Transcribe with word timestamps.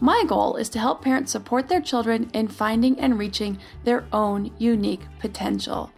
My 0.00 0.22
goal 0.26 0.54
is 0.56 0.68
to 0.70 0.78
help 0.78 1.02
parents 1.02 1.32
support 1.32 1.68
their 1.68 1.80
children 1.80 2.30
in 2.32 2.46
finding 2.46 2.98
and 3.00 3.18
reaching 3.18 3.58
their 3.82 4.06
own 4.12 4.52
unique 4.56 5.02
potential. 5.18 5.90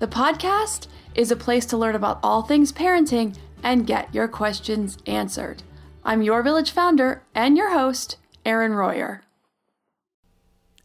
The 0.00 0.06
podcast 0.06 0.88
is 1.14 1.30
a 1.30 1.36
place 1.36 1.64
to 1.66 1.78
learn 1.78 1.94
about 1.94 2.20
all 2.22 2.42
things 2.42 2.72
parenting 2.72 3.36
and 3.62 3.86
get 3.86 4.14
your 4.14 4.28
questions 4.28 4.98
answered. 5.06 5.62
I'm 6.04 6.20
your 6.20 6.42
village 6.42 6.72
founder 6.72 7.22
and 7.34 7.56
your 7.56 7.72
host, 7.72 8.16
Erin 8.44 8.72
Royer. 8.72 9.22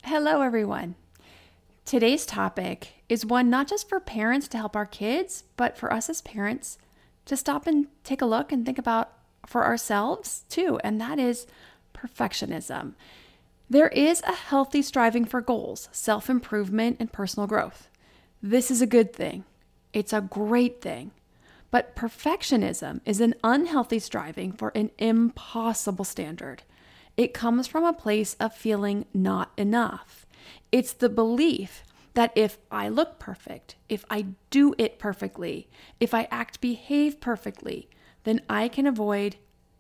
Hello, 0.04 0.42
everyone. 0.42 0.96
Today's 1.84 2.26
topic 2.26 3.04
is 3.10 3.26
one 3.26 3.50
not 3.50 3.68
just 3.68 3.90
for 3.90 4.00
parents 4.00 4.48
to 4.50 4.58
help 4.58 4.76
our 4.76 4.86
kids, 4.86 5.44
but 5.58 5.78
for 5.78 5.92
us 5.92 6.10
as 6.10 6.22
parents 6.22 6.78
to 7.26 7.36
stop 7.36 7.68
and 7.68 7.88
take 8.06 8.22
a 8.22 8.26
look 8.26 8.54
and 8.54 8.66
think 8.66 8.78
about 8.78 9.12
for 9.46 9.66
ourselves 9.66 10.46
too, 10.50 10.80
and 10.84 11.02
that 11.02 11.20
is 11.20 11.46
perfectionism. 11.98 12.94
There 13.70 13.90
is 13.90 14.22
a 14.22 14.34
healthy 14.34 14.82
striving 14.82 15.26
for 15.26 15.42
goals, 15.42 15.90
self 15.92 16.30
improvement, 16.30 16.98
and 17.00 17.12
personal 17.12 17.48
growth. 17.48 17.90
This 18.42 18.72
is 18.72 18.82
a 18.82 18.88
good 18.88 19.14
thing. 19.14 19.44
It's 19.94 20.14
a 20.14 20.22
great 20.22 20.82
thing. 20.82 21.12
But 21.70 21.96
perfectionism 21.96 23.02
is 23.06 23.20
an 23.20 23.36
unhealthy 23.44 24.00
striving 24.00 24.54
for 24.54 24.72
an 24.74 24.92
impossible 24.98 26.06
standard. 26.06 26.64
It 27.18 27.34
comes 27.34 27.68
from 27.68 27.84
a 27.84 27.94
place 27.94 28.36
of 28.40 28.54
feeling 28.54 29.06
not 29.14 29.52
enough. 29.58 30.26
It's 30.72 30.94
the 30.94 31.10
belief 31.10 31.84
that 32.14 32.32
if 32.36 32.58
I 32.72 32.90
look 32.90 33.20
perfect, 33.20 33.76
if 33.90 34.06
I 34.10 34.28
do 34.50 34.74
it 34.78 34.98
perfectly, 34.98 35.68
if 36.00 36.14
I 36.14 36.28
act 36.32 36.62
behave 36.62 37.20
perfectly, 37.20 37.90
then 38.24 38.42
I 38.50 38.70
can 38.70 38.88
avoid 38.88 39.36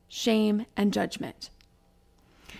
shame 0.08 0.66
and 0.76 0.94
judgment. 0.94 1.50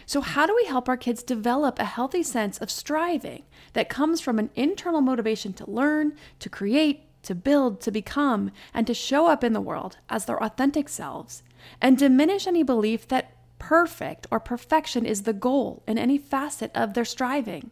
So, 0.08 0.22
how 0.22 0.46
do 0.46 0.56
we 0.56 0.64
help 0.64 0.88
our 0.88 0.96
kids 0.96 1.22
develop 1.22 1.78
a 1.78 1.84
healthy 1.84 2.24
sense 2.24 2.58
of 2.60 2.72
striving 2.72 3.44
that 3.74 3.90
comes 3.90 4.22
from 4.22 4.40
an 4.40 4.50
internal 4.56 5.02
motivation 5.02 5.52
to 5.54 5.70
learn, 5.70 6.14
to 6.40 6.50
create, 6.50 7.04
to 7.24 7.36
build, 7.36 7.82
to 7.82 7.92
become, 7.92 8.52
and 8.74 8.88
to 8.88 8.94
show 8.94 9.28
up 9.28 9.44
in 9.44 9.52
the 9.52 9.60
world 9.60 9.98
as 10.10 10.24
their 10.24 10.42
authentic 10.42 10.88
selves, 10.88 11.44
and 11.82 11.98
diminish 11.98 12.48
any 12.48 12.64
belief 12.64 13.06
that 13.10 13.36
perfect 13.60 14.26
or 14.32 14.40
perfection 14.40 15.06
is 15.06 15.24
the 15.24 15.34
goal 15.34 15.84
in 15.86 15.98
any 15.98 16.18
facet 16.18 16.72
of 16.74 16.94
their 16.94 17.04
striving? 17.04 17.72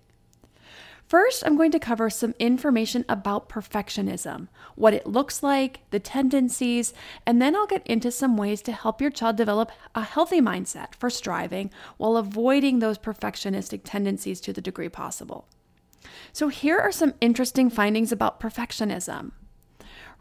First, 1.08 1.44
I'm 1.46 1.56
going 1.56 1.72
to 1.72 1.80
cover 1.80 2.10
some 2.10 2.34
information 2.40 3.06
about 3.08 3.48
perfectionism, 3.48 4.48
what 4.76 4.96
it 4.96 5.06
looks 5.06 5.44
like, 5.44 5.82
the 5.92 6.00
tendencies, 6.00 6.94
and 7.28 7.40
then 7.40 7.56
I'll 7.56 7.68
get 7.68 7.86
into 7.86 8.10
some 8.10 8.38
ways 8.38 8.64
to 8.64 8.72
help 8.72 9.00
your 9.00 9.12
child 9.12 9.36
develop 9.36 9.72
a 9.94 10.02
healthy 10.02 10.42
mindset 10.42 10.96
for 10.96 11.12
striving 11.12 11.70
while 11.98 12.18
avoiding 12.18 12.80
those 12.80 12.98
perfectionistic 12.98 13.82
tendencies 13.84 14.42
to 14.42 14.54
the 14.54 14.62
degree 14.62 14.90
possible. 14.90 15.48
So, 16.34 16.48
here 16.48 16.80
are 16.80 16.92
some 16.92 17.14
interesting 17.22 17.70
findings 17.70 18.12
about 18.12 18.40
perfectionism. 18.40 19.32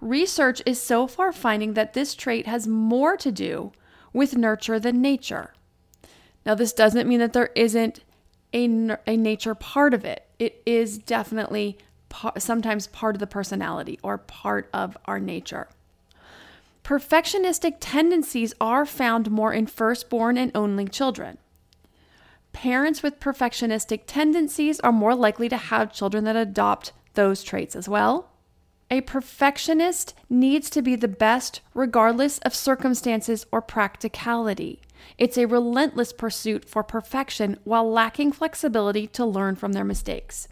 Research 0.03 0.61
is 0.67 0.81
so 0.81 1.07
far 1.07 1.33
finding 1.33 1.75
that 1.75 1.95
this 1.95 2.15
trait 2.15 2.47
has 2.47 2.67
more 2.67 3.17
to 3.17 3.33
do 3.33 3.73
with 4.13 4.37
nurture 4.37 4.79
than 4.79 5.01
nature. 5.01 5.55
Now, 6.45 6.55
this 6.55 6.75
doesn't 6.75 7.09
mean 7.09 7.21
that 7.21 7.33
there 7.33 7.51
isn't 7.55 8.05
a, 8.53 8.99
a 9.07 9.17
nature 9.17 9.55
part 9.55 9.95
of 9.95 10.05
it. 10.05 10.24
It 10.39 10.63
is 10.67 10.99
definitely 10.99 11.79
par- 12.09 12.35
sometimes 12.39 12.87
part 12.87 13.17
of 13.17 13.21
the 13.21 13.27
personality 13.27 13.99
or 14.03 14.19
part 14.19 14.69
of 14.73 14.97
our 15.05 15.21
nature. 15.21 15.69
Perfectionistic 16.83 17.77
tendencies 17.81 18.53
are 18.61 18.85
found 18.85 19.31
more 19.31 19.53
in 19.53 19.67
firstborn 19.67 20.37
and 20.37 20.53
only 20.55 20.87
children. 20.87 21.39
Parents 22.53 23.03
with 23.03 23.21
perfectionistic 23.21 24.03
tendencies 24.07 24.81
are 24.81 24.93
more 24.93 25.15
likely 25.15 25.49
to 25.49 25.57
have 25.57 25.93
children 25.93 26.25
that 26.25 26.37
adopt 26.37 26.93
those 27.15 27.43
traits 27.43 27.75
as 27.75 27.89
well. 27.89 28.31
A 28.91 29.01
perfectionist 29.01 30.15
needs 30.29 30.69
to 30.71 30.83
be 30.83 30.95
the 30.95 31.09
best 31.09 31.63
regardless 31.73 32.39
of 32.39 32.55
circumstances 32.55 33.47
or 33.51 33.61
practicality. 33.63 34.81
It's 35.19 35.39
a 35.39 35.47
relentless 35.47 36.13
pursuit 36.13 36.65
for 36.65 36.83
perfection 36.83 37.59
while 37.65 37.89
lacking 37.89 38.33
flexibility 38.33 39.07
to 39.09 39.25
learn 39.25 39.57
from 39.57 39.73
their 39.73 39.85
mistakes. 39.85 40.49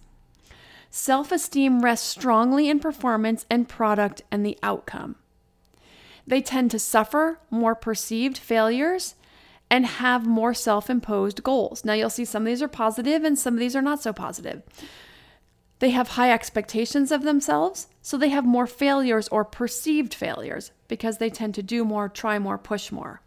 Self 0.91 1.33
esteem 1.33 1.83
rests 1.83 2.07
strongly 2.07 2.69
in 2.69 2.79
performance 2.79 3.47
and 3.49 3.69
product 3.69 4.23
and 4.31 4.45
the 4.45 4.59
outcome. 4.63 5.17
They 6.27 6.43
tend 6.43 6.71
to 6.71 6.79
suffer 6.79 7.41
more 7.51 7.75
perceived 7.75 8.39
failures 8.39 9.15
and 9.71 9.87
have 9.87 10.27
more 10.27 10.53
self 10.53 10.91
imposed 10.91 11.43
goals. 11.43 11.85
Now, 11.85 11.95
you'll 11.95 12.11
see 12.11 12.27
some 12.27 12.43
of 12.43 12.47
these 12.47 12.63
are 12.63 12.69
positive 12.69 13.25
and 13.25 13.39
some 13.39 13.55
of 13.55 13.61
these 13.61 13.75
are 13.75 13.83
not 13.83 14.03
so 14.03 14.13
positive. 14.13 14.63
They 15.79 15.91
have 15.91 16.09
high 16.09 16.31
expectations 16.31 17.11
of 17.11 17.23
themselves, 17.23 17.89
so 18.03 18.17
they 18.17 18.29
have 18.29 18.45
more 18.45 18.69
failures 18.69 19.29
or 19.29 19.45
perceived 19.45 20.15
failures 20.15 20.71
because 20.87 21.19
they 21.19 21.31
tend 21.31 21.55
to 21.57 21.63
do 21.63 21.85
more, 21.85 22.09
try 22.09 22.39
more, 22.39 22.59
push 22.59 22.93
more. 22.93 23.23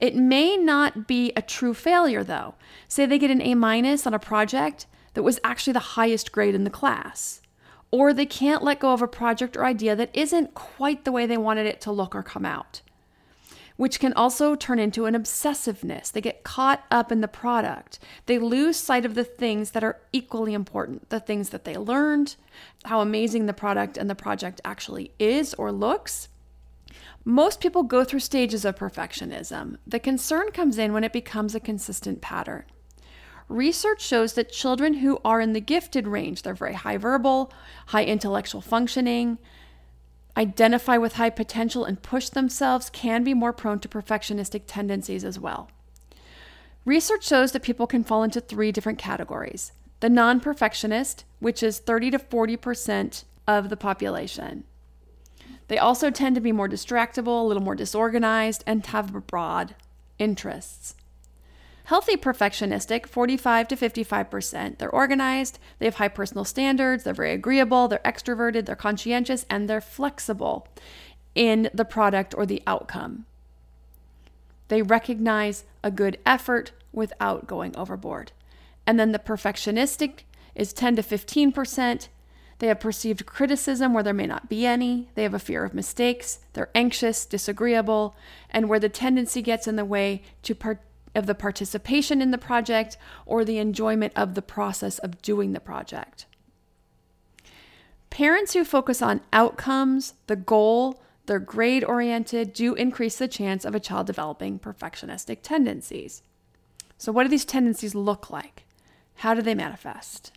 It 0.00 0.16
may 0.16 0.56
not 0.56 1.06
be 1.06 1.32
a 1.36 1.42
true 1.42 1.74
failure 1.74 2.24
though. 2.24 2.54
Say 2.88 3.06
they 3.06 3.18
get 3.18 3.30
an 3.30 3.42
A 3.42 3.54
minus 3.54 4.06
on 4.06 4.14
a 4.14 4.18
project 4.18 4.86
that 5.14 5.22
was 5.22 5.40
actually 5.44 5.74
the 5.74 5.78
highest 5.80 6.32
grade 6.32 6.54
in 6.54 6.64
the 6.64 6.70
class. 6.70 7.40
Or 7.90 8.12
they 8.12 8.26
can't 8.26 8.64
let 8.64 8.80
go 8.80 8.92
of 8.92 9.02
a 9.02 9.08
project 9.08 9.56
or 9.56 9.64
idea 9.64 9.94
that 9.94 10.14
isn't 10.14 10.54
quite 10.54 11.04
the 11.04 11.12
way 11.12 11.26
they 11.26 11.36
wanted 11.36 11.66
it 11.66 11.80
to 11.82 11.92
look 11.92 12.14
or 12.14 12.22
come 12.22 12.46
out 12.46 12.80
which 13.76 13.98
can 13.98 14.12
also 14.12 14.54
turn 14.54 14.78
into 14.78 15.06
an 15.06 15.14
obsessiveness. 15.14 16.12
They 16.12 16.20
get 16.20 16.44
caught 16.44 16.84
up 16.90 17.10
in 17.10 17.20
the 17.20 17.28
product. 17.28 17.98
They 18.26 18.38
lose 18.38 18.76
sight 18.76 19.04
of 19.04 19.14
the 19.14 19.24
things 19.24 19.72
that 19.72 19.84
are 19.84 20.00
equally 20.12 20.54
important 20.54 21.08
the 21.08 21.20
things 21.20 21.50
that 21.50 21.64
they 21.64 21.76
learned, 21.76 22.36
how 22.84 23.00
amazing 23.00 23.46
the 23.46 23.52
product 23.52 23.96
and 23.96 24.08
the 24.08 24.14
project 24.14 24.60
actually 24.64 25.12
is 25.18 25.54
or 25.54 25.72
looks. 25.72 26.28
Most 27.24 27.60
people 27.60 27.84
go 27.84 28.04
through 28.04 28.20
stages 28.20 28.64
of 28.64 28.76
perfectionism. 28.76 29.76
The 29.86 30.00
concern 30.00 30.50
comes 30.50 30.76
in 30.76 30.92
when 30.92 31.04
it 31.04 31.12
becomes 31.12 31.54
a 31.54 31.60
consistent 31.60 32.20
pattern. 32.20 32.64
Research 33.48 34.00
shows 34.02 34.32
that 34.34 34.50
children 34.50 34.94
who 34.94 35.20
are 35.24 35.40
in 35.40 35.52
the 35.52 35.60
gifted 35.60 36.08
range, 36.08 36.42
they're 36.42 36.54
very 36.54 36.74
high 36.74 36.96
verbal, 36.96 37.52
high 37.88 38.04
intellectual 38.04 38.60
functioning, 38.60 39.38
identify 40.36 40.96
with 40.96 41.14
high 41.14 41.30
potential 41.30 41.84
and 41.84 42.02
push 42.02 42.28
themselves 42.28 42.90
can 42.90 43.22
be 43.22 43.34
more 43.34 43.52
prone 43.52 43.78
to 43.80 43.88
perfectionistic 43.88 44.62
tendencies 44.66 45.24
as 45.24 45.38
well. 45.38 45.70
Research 46.84 47.26
shows 47.26 47.52
that 47.52 47.62
people 47.62 47.86
can 47.86 48.02
fall 48.02 48.22
into 48.22 48.40
three 48.40 48.72
different 48.72 48.98
categories 48.98 49.72
the 50.00 50.10
non 50.10 50.40
perfectionist, 50.40 51.24
which 51.38 51.62
is 51.62 51.78
30 51.78 52.10
to 52.10 52.18
40% 52.18 53.22
of 53.46 53.68
the 53.68 53.76
population. 53.76 54.64
They 55.72 55.78
also 55.78 56.10
tend 56.10 56.34
to 56.34 56.42
be 56.42 56.52
more 56.52 56.68
distractible, 56.68 57.40
a 57.40 57.46
little 57.46 57.62
more 57.62 57.74
disorganized, 57.74 58.62
and 58.66 58.84
have 58.84 59.26
broad 59.26 59.74
interests. 60.18 60.94
Healthy 61.84 62.18
perfectionistic, 62.18 63.06
45 63.06 63.68
to 63.68 63.76
55%. 63.76 64.76
They're 64.76 64.90
organized, 64.90 65.58
they 65.78 65.86
have 65.86 65.94
high 65.94 66.08
personal 66.08 66.44
standards, 66.44 67.04
they're 67.04 67.14
very 67.14 67.32
agreeable, 67.32 67.88
they're 67.88 68.00
extroverted, 68.04 68.66
they're 68.66 68.76
conscientious, 68.76 69.46
and 69.48 69.66
they're 69.66 69.80
flexible 69.80 70.68
in 71.34 71.70
the 71.72 71.86
product 71.86 72.34
or 72.36 72.44
the 72.44 72.62
outcome. 72.66 73.24
They 74.68 74.82
recognize 74.82 75.64
a 75.82 75.90
good 75.90 76.18
effort 76.26 76.72
without 76.92 77.46
going 77.46 77.74
overboard. 77.78 78.32
And 78.86 79.00
then 79.00 79.12
the 79.12 79.18
perfectionistic 79.18 80.24
is 80.54 80.74
10 80.74 80.96
to 80.96 81.02
15%. 81.02 82.08
They 82.62 82.68
have 82.68 82.78
perceived 82.78 83.26
criticism 83.26 83.92
where 83.92 84.04
there 84.04 84.14
may 84.14 84.28
not 84.28 84.48
be 84.48 84.66
any. 84.66 85.08
They 85.16 85.24
have 85.24 85.34
a 85.34 85.40
fear 85.40 85.64
of 85.64 85.74
mistakes. 85.74 86.38
They're 86.52 86.70
anxious, 86.76 87.26
disagreeable, 87.26 88.14
and 88.50 88.68
where 88.68 88.78
the 88.78 88.88
tendency 88.88 89.42
gets 89.42 89.66
in 89.66 89.74
the 89.74 89.84
way 89.84 90.22
to 90.44 90.54
part- 90.54 90.84
of 91.12 91.26
the 91.26 91.34
participation 91.34 92.22
in 92.22 92.30
the 92.30 92.38
project 92.38 92.96
or 93.26 93.44
the 93.44 93.58
enjoyment 93.58 94.12
of 94.14 94.34
the 94.36 94.42
process 94.42 95.00
of 95.00 95.20
doing 95.22 95.54
the 95.54 95.58
project. 95.58 96.26
Parents 98.10 98.52
who 98.52 98.62
focus 98.62 99.02
on 99.02 99.22
outcomes, 99.32 100.14
the 100.28 100.36
goal, 100.36 101.02
they're 101.26 101.40
grade 101.40 101.82
oriented, 101.82 102.52
do 102.52 102.74
increase 102.74 103.16
the 103.16 103.26
chance 103.26 103.64
of 103.64 103.74
a 103.74 103.80
child 103.80 104.06
developing 104.06 104.60
perfectionistic 104.60 105.38
tendencies. 105.42 106.22
So, 106.96 107.10
what 107.10 107.24
do 107.24 107.28
these 107.28 107.44
tendencies 107.44 107.96
look 107.96 108.30
like? 108.30 108.66
How 109.16 109.34
do 109.34 109.42
they 109.42 109.56
manifest? 109.56 110.30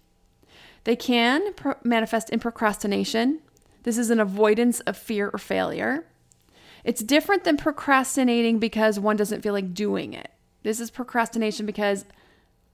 They 0.86 0.96
can 0.96 1.54
pro- 1.54 1.76
manifest 1.84 2.30
in 2.30 2.40
procrastination. 2.40 3.42
This 3.84 3.98
is 3.98 4.10
an 4.10 4.20
avoidance 4.20 4.80
of 4.82 4.96
fear 4.96 5.30
or 5.34 5.38
failure. 5.38 6.06
It's 6.84 7.04
different 7.04 7.44
than 7.44 7.58
procrastinating 7.58 8.60
because 8.60 9.00
one 9.00 9.18
doesn't 9.18 9.42
feel 9.42 9.54
like 9.54 9.74
doing 9.74 10.14
it. 10.14 10.32
This 10.64 10.80
is 10.80 10.92
procrastination 10.92 11.66
because 11.66 12.06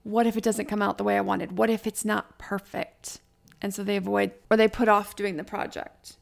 what 0.02 0.26
if 0.26 0.36
it 0.36 0.44
doesn't 0.44 0.66
come 0.66 0.82
out 0.82 0.98
the 0.98 1.04
way 1.04 1.16
I 1.16 1.22
wanted? 1.22 1.56
What 1.58 1.70
if 1.70 1.86
it's 1.86 2.04
not 2.04 2.38
perfect? 2.38 3.20
And 3.60 3.74
so 3.74 3.82
they 3.82 3.96
avoid 3.96 4.32
or 4.50 4.56
they 4.56 4.68
put 4.68 4.88
off 4.88 5.16
doing 5.16 5.36
the 5.36 5.44
project. 5.44 6.16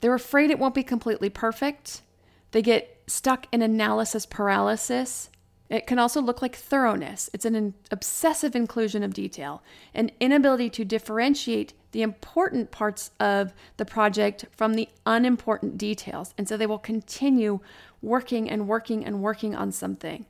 They're 0.00 0.14
afraid 0.14 0.50
it 0.50 0.58
won't 0.58 0.74
be 0.74 0.82
completely 0.82 1.30
perfect. 1.30 2.02
They 2.50 2.62
get 2.62 3.02
stuck 3.06 3.46
in 3.52 3.62
analysis 3.62 4.26
paralysis 4.26 5.30
it 5.72 5.86
can 5.86 5.98
also 5.98 6.20
look 6.20 6.42
like 6.42 6.54
thoroughness. 6.54 7.30
It's 7.32 7.46
an 7.46 7.72
obsessive 7.90 8.54
inclusion 8.54 9.02
of 9.02 9.14
detail, 9.14 9.62
an 9.94 10.10
inability 10.20 10.68
to 10.68 10.84
differentiate 10.84 11.72
the 11.92 12.02
important 12.02 12.70
parts 12.70 13.10
of 13.18 13.54
the 13.78 13.86
project 13.86 14.44
from 14.52 14.74
the 14.74 14.90
unimportant 15.06 15.78
details. 15.78 16.34
And 16.36 16.46
so 16.46 16.58
they 16.58 16.66
will 16.66 16.78
continue 16.78 17.60
working 18.02 18.50
and 18.50 18.68
working 18.68 19.02
and 19.02 19.22
working 19.22 19.54
on 19.54 19.72
something. 19.72 20.26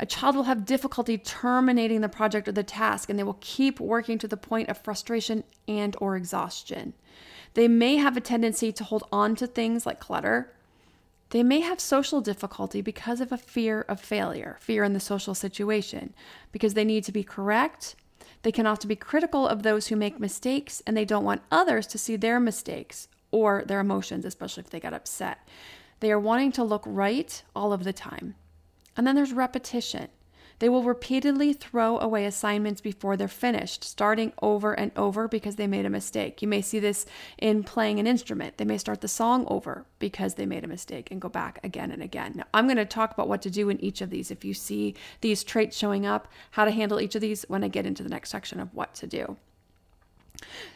A 0.00 0.06
child 0.06 0.34
will 0.34 0.44
have 0.44 0.64
difficulty 0.64 1.16
terminating 1.16 2.00
the 2.00 2.08
project 2.08 2.48
or 2.48 2.52
the 2.52 2.64
task 2.64 3.08
and 3.08 3.16
they 3.16 3.22
will 3.22 3.38
keep 3.40 3.78
working 3.78 4.18
to 4.18 4.26
the 4.26 4.36
point 4.36 4.68
of 4.68 4.78
frustration 4.78 5.44
and 5.68 5.96
or 6.00 6.16
exhaustion. 6.16 6.94
They 7.54 7.68
may 7.68 7.98
have 7.98 8.16
a 8.16 8.20
tendency 8.20 8.72
to 8.72 8.82
hold 8.82 9.04
on 9.12 9.36
to 9.36 9.46
things 9.46 9.86
like 9.86 10.00
clutter 10.00 10.52
they 11.32 11.42
may 11.42 11.60
have 11.60 11.80
social 11.80 12.20
difficulty 12.20 12.82
because 12.82 13.18
of 13.22 13.32
a 13.32 13.38
fear 13.38 13.86
of 13.88 13.98
failure, 13.98 14.58
fear 14.60 14.84
in 14.84 14.92
the 14.92 15.00
social 15.00 15.34
situation, 15.34 16.12
because 16.52 16.74
they 16.74 16.84
need 16.84 17.04
to 17.04 17.12
be 17.12 17.24
correct. 17.24 17.96
They 18.42 18.52
can 18.52 18.66
often 18.66 18.86
be 18.86 18.96
critical 18.96 19.48
of 19.48 19.62
those 19.62 19.86
who 19.86 19.96
make 19.96 20.20
mistakes 20.20 20.82
and 20.86 20.94
they 20.94 21.06
don't 21.06 21.24
want 21.24 21.40
others 21.50 21.86
to 21.86 21.98
see 21.98 22.16
their 22.16 22.38
mistakes 22.38 23.08
or 23.30 23.64
their 23.66 23.80
emotions, 23.80 24.26
especially 24.26 24.62
if 24.62 24.68
they 24.68 24.78
get 24.78 24.92
upset. 24.92 25.48
They 26.00 26.12
are 26.12 26.20
wanting 26.20 26.52
to 26.52 26.64
look 26.64 26.82
right 26.84 27.42
all 27.56 27.72
of 27.72 27.84
the 27.84 27.94
time. 27.94 28.34
And 28.94 29.06
then 29.06 29.16
there's 29.16 29.32
repetition. 29.32 30.08
They 30.62 30.68
will 30.68 30.84
repeatedly 30.84 31.54
throw 31.54 31.98
away 31.98 32.24
assignments 32.24 32.80
before 32.80 33.16
they're 33.16 33.26
finished, 33.26 33.82
starting 33.82 34.32
over 34.40 34.74
and 34.74 34.92
over 34.94 35.26
because 35.26 35.56
they 35.56 35.66
made 35.66 35.84
a 35.84 35.90
mistake. 35.90 36.40
You 36.40 36.46
may 36.46 36.62
see 36.62 36.78
this 36.78 37.04
in 37.36 37.64
playing 37.64 37.98
an 37.98 38.06
instrument. 38.06 38.58
They 38.58 38.64
may 38.64 38.78
start 38.78 39.00
the 39.00 39.08
song 39.08 39.44
over 39.48 39.86
because 39.98 40.34
they 40.34 40.46
made 40.46 40.62
a 40.62 40.68
mistake 40.68 41.10
and 41.10 41.20
go 41.20 41.28
back 41.28 41.58
again 41.64 41.90
and 41.90 42.00
again. 42.00 42.34
Now, 42.36 42.44
I'm 42.54 42.66
going 42.66 42.76
to 42.76 42.84
talk 42.84 43.10
about 43.10 43.26
what 43.26 43.42
to 43.42 43.50
do 43.50 43.70
in 43.70 43.82
each 43.82 44.00
of 44.02 44.10
these. 44.10 44.30
If 44.30 44.44
you 44.44 44.54
see 44.54 44.94
these 45.20 45.42
traits 45.42 45.76
showing 45.76 46.06
up, 46.06 46.28
how 46.52 46.64
to 46.64 46.70
handle 46.70 47.00
each 47.00 47.16
of 47.16 47.22
these 47.22 47.44
when 47.48 47.64
I 47.64 47.68
get 47.68 47.84
into 47.84 48.04
the 48.04 48.08
next 48.08 48.30
section 48.30 48.60
of 48.60 48.72
what 48.72 48.94
to 48.94 49.08
do. 49.08 49.36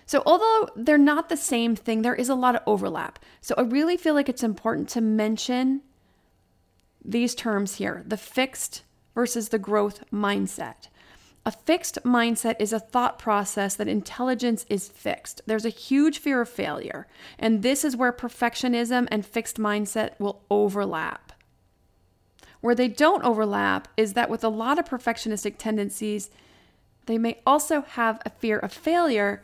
So, 0.05 0.25
although 0.27 0.69
they're 0.75 0.99
not 0.99 1.29
the 1.29 1.37
same 1.37 1.77
thing, 1.77 2.03
there 2.03 2.13
is 2.13 2.29
a 2.29 2.35
lot 2.35 2.57
of 2.57 2.63
overlap. 2.67 3.21
So, 3.41 3.55
I 3.57 3.61
really 3.61 3.97
feel 3.97 4.15
like 4.15 4.29
it's 4.29 4.43
important 4.43 4.89
to 4.89 5.01
mention 5.01 5.83
these 7.05 7.37
terms 7.37 7.77
here 7.77 8.03
the 8.05 8.17
fixed 8.17 8.83
versus 9.17 9.49
the 9.49 9.59
growth 9.59 10.05
mindset. 10.13 10.89
A 11.47 11.51
fixed 11.51 11.99
mindset 12.05 12.57
is 12.59 12.73
a 12.73 12.79
thought 12.79 13.19
process 13.19 13.75
that 13.77 13.89
intelligence 13.89 14.67
is 14.69 14.89
fixed. 14.89 15.41
There's 15.47 15.65
a 15.65 15.71
huge 15.71 16.19
fear 16.19 16.43
of 16.43 16.51
failure, 16.51 17.07
and 17.39 17.63
this 17.63 17.83
is 17.83 17.97
where 17.97 18.13
perfectionism 18.13 19.09
and 19.11 19.25
fixed 19.25 19.57
mindset 19.57 20.21
will 20.21 20.43
overlap. 20.51 21.33
Where 22.61 22.75
they 22.75 22.89
don't 22.89 23.25
overlap 23.25 23.89
is 23.97 24.13
that 24.13 24.29
with 24.29 24.45
a 24.45 24.51
lot 24.51 24.79
of 24.79 24.85
perfectionistic 24.85 25.55
tendencies, 25.57 26.29
they 27.07 27.17
may 27.17 27.41
also 27.47 27.83
have 27.83 28.21
a 28.27 28.31
fear 28.31 28.59
of 28.59 28.73
failure, 28.73 29.43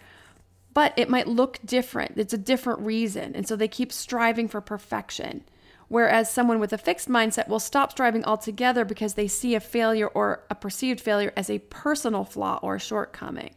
but 0.74 0.92
it 0.98 1.08
might 1.08 1.28
look 1.28 1.60
different. 1.64 2.18
It's 2.18 2.34
a 2.34 2.38
different 2.38 2.80
reason. 2.80 3.34
And 3.34 3.48
so 3.48 3.56
they 3.56 3.68
keep 3.68 3.92
striving 3.92 4.48
for 4.48 4.60
perfection. 4.60 5.44
Whereas 5.92 6.32
someone 6.32 6.58
with 6.58 6.72
a 6.72 6.78
fixed 6.78 7.10
mindset 7.10 7.48
will 7.48 7.60
stop 7.60 7.90
striving 7.90 8.24
altogether 8.24 8.82
because 8.82 9.12
they 9.12 9.28
see 9.28 9.54
a 9.54 9.60
failure 9.60 10.06
or 10.06 10.42
a 10.48 10.54
perceived 10.54 11.02
failure 11.02 11.34
as 11.36 11.50
a 11.50 11.58
personal 11.58 12.24
flaw 12.24 12.58
or 12.62 12.78
shortcoming. 12.78 13.50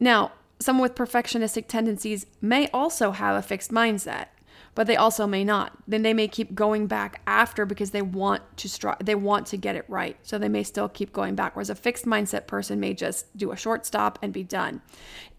Now, 0.00 0.32
someone 0.60 0.80
with 0.80 0.94
perfectionistic 0.94 1.68
tendencies 1.68 2.24
may 2.40 2.68
also 2.68 3.10
have 3.10 3.36
a 3.36 3.42
fixed 3.42 3.70
mindset 3.70 4.28
but 4.74 4.86
they 4.86 4.96
also 4.96 5.26
may 5.26 5.44
not. 5.44 5.72
Then 5.86 6.02
they 6.02 6.14
may 6.14 6.28
keep 6.28 6.54
going 6.54 6.86
back 6.86 7.20
after 7.26 7.66
because 7.66 7.90
they 7.90 8.02
want 8.02 8.42
to 8.58 8.68
stri- 8.68 8.98
they 9.04 9.14
want 9.14 9.46
to 9.48 9.56
get 9.56 9.76
it 9.76 9.84
right. 9.88 10.16
So 10.22 10.38
they 10.38 10.48
may 10.48 10.62
still 10.62 10.88
keep 10.88 11.12
going 11.12 11.34
back. 11.34 11.56
Whereas 11.56 11.70
a 11.70 11.74
fixed 11.74 12.04
mindset 12.04 12.46
person 12.46 12.80
may 12.80 12.94
just 12.94 13.36
do 13.36 13.52
a 13.52 13.56
short 13.56 13.84
stop 13.84 14.18
and 14.22 14.32
be 14.32 14.42
done. 14.42 14.80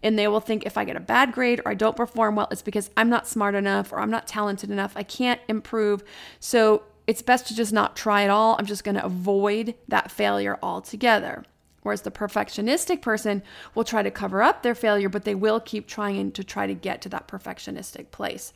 And 0.02 0.18
they 0.18 0.28
will 0.28 0.40
think 0.40 0.66
if 0.66 0.76
I 0.76 0.84
get 0.84 0.96
a 0.96 1.00
bad 1.00 1.32
grade 1.32 1.60
or 1.64 1.70
I 1.70 1.74
don't 1.74 1.96
perform 1.96 2.36
well, 2.36 2.48
it's 2.50 2.62
because 2.62 2.90
I'm 2.96 3.08
not 3.08 3.26
smart 3.26 3.54
enough 3.54 3.92
or 3.92 4.00
I'm 4.00 4.10
not 4.10 4.26
talented 4.26 4.70
enough. 4.70 4.92
I 4.96 5.02
can't 5.02 5.40
improve. 5.48 6.02
So 6.38 6.82
it's 7.06 7.22
best 7.22 7.46
to 7.48 7.54
just 7.54 7.72
not 7.72 7.96
try 7.96 8.22
at 8.24 8.30
all. 8.30 8.56
I'm 8.58 8.66
just 8.66 8.84
going 8.84 8.94
to 8.96 9.04
avoid 9.04 9.74
that 9.88 10.10
failure 10.10 10.58
altogether. 10.62 11.44
Whereas 11.82 12.02
the 12.02 12.12
perfectionistic 12.12 13.02
person 13.02 13.42
will 13.74 13.84
try 13.84 14.02
to 14.02 14.10
cover 14.10 14.40
up 14.40 14.62
their 14.62 14.74
failure, 14.74 15.08
but 15.08 15.24
they 15.24 15.34
will 15.34 15.58
keep 15.58 15.88
trying 15.88 16.30
to 16.32 16.44
try 16.44 16.66
to 16.66 16.74
get 16.74 17.02
to 17.02 17.08
that 17.08 17.26
perfectionistic 17.26 18.12
place. 18.12 18.52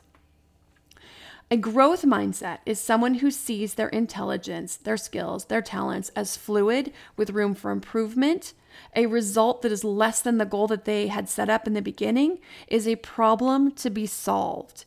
A 1.49 1.57
growth 1.57 2.03
mindset 2.03 2.59
is 2.67 2.81
someone 2.81 3.15
who 3.15 3.31
sees 3.31 3.75
their 3.75 3.89
intelligence, 3.91 4.75
their 4.75 4.97
skills, 4.97 5.45
their 5.45 5.63
talents 5.63 6.11
as 6.17 6.37
fluid 6.37 6.93
with 7.17 7.31
room 7.31 7.55
for 7.55 7.71
improvement. 7.71 8.53
A 8.97 9.07
result 9.07 9.63
that 9.63 9.71
is 9.71 9.85
less 9.85 10.21
than 10.21 10.39
the 10.39 10.45
goal 10.45 10.67
that 10.67 10.87
they 10.87 11.07
had 11.07 11.29
set 11.29 11.49
up 11.49 11.69
in 11.69 11.75
the 11.75 11.81
beginning 11.81 12.41
is 12.67 12.89
a 12.89 12.97
problem 12.97 13.71
to 13.73 13.91
be 13.91 14.07
solved. 14.07 14.87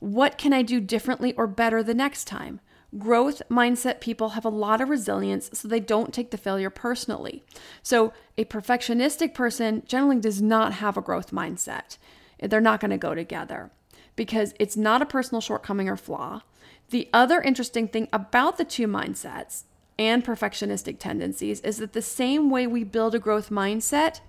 What 0.00 0.38
can 0.38 0.52
I 0.52 0.62
do 0.62 0.80
differently 0.80 1.34
or 1.34 1.46
better 1.46 1.84
the 1.84 1.94
next 1.94 2.24
time? 2.24 2.58
Growth 2.98 3.40
mindset 3.48 4.00
people 4.00 4.30
have 4.30 4.44
a 4.44 4.48
lot 4.48 4.80
of 4.80 4.88
resilience, 4.90 5.50
so 5.52 5.68
they 5.68 5.78
don't 5.78 6.12
take 6.12 6.32
the 6.32 6.36
failure 6.36 6.68
personally. 6.68 7.44
So, 7.80 8.12
a 8.36 8.44
perfectionistic 8.44 9.34
person 9.34 9.84
generally 9.86 10.18
does 10.18 10.42
not 10.42 10.74
have 10.74 10.96
a 10.96 11.00
growth 11.00 11.30
mindset. 11.30 11.96
They're 12.40 12.60
not 12.60 12.80
going 12.80 12.90
to 12.90 12.98
go 12.98 13.14
together 13.14 13.70
because 14.16 14.54
it's 14.58 14.76
not 14.76 15.02
a 15.02 15.06
personal 15.06 15.40
shortcoming 15.40 15.88
or 15.88 15.96
flaw. 15.96 16.42
The 16.90 17.08
other 17.12 17.40
interesting 17.40 17.88
thing 17.88 18.08
about 18.12 18.58
the 18.58 18.64
two 18.64 18.86
mindsets 18.86 19.64
and 19.98 20.24
perfectionistic 20.24 20.98
tendencies 20.98 21.60
is 21.60 21.78
that 21.78 21.92
the 21.92 22.02
same 22.02 22.50
way 22.50 22.66
we 22.66 22.84
build 22.84 23.14
a 23.14 23.18
growth 23.18 23.50
mindset 23.50 24.20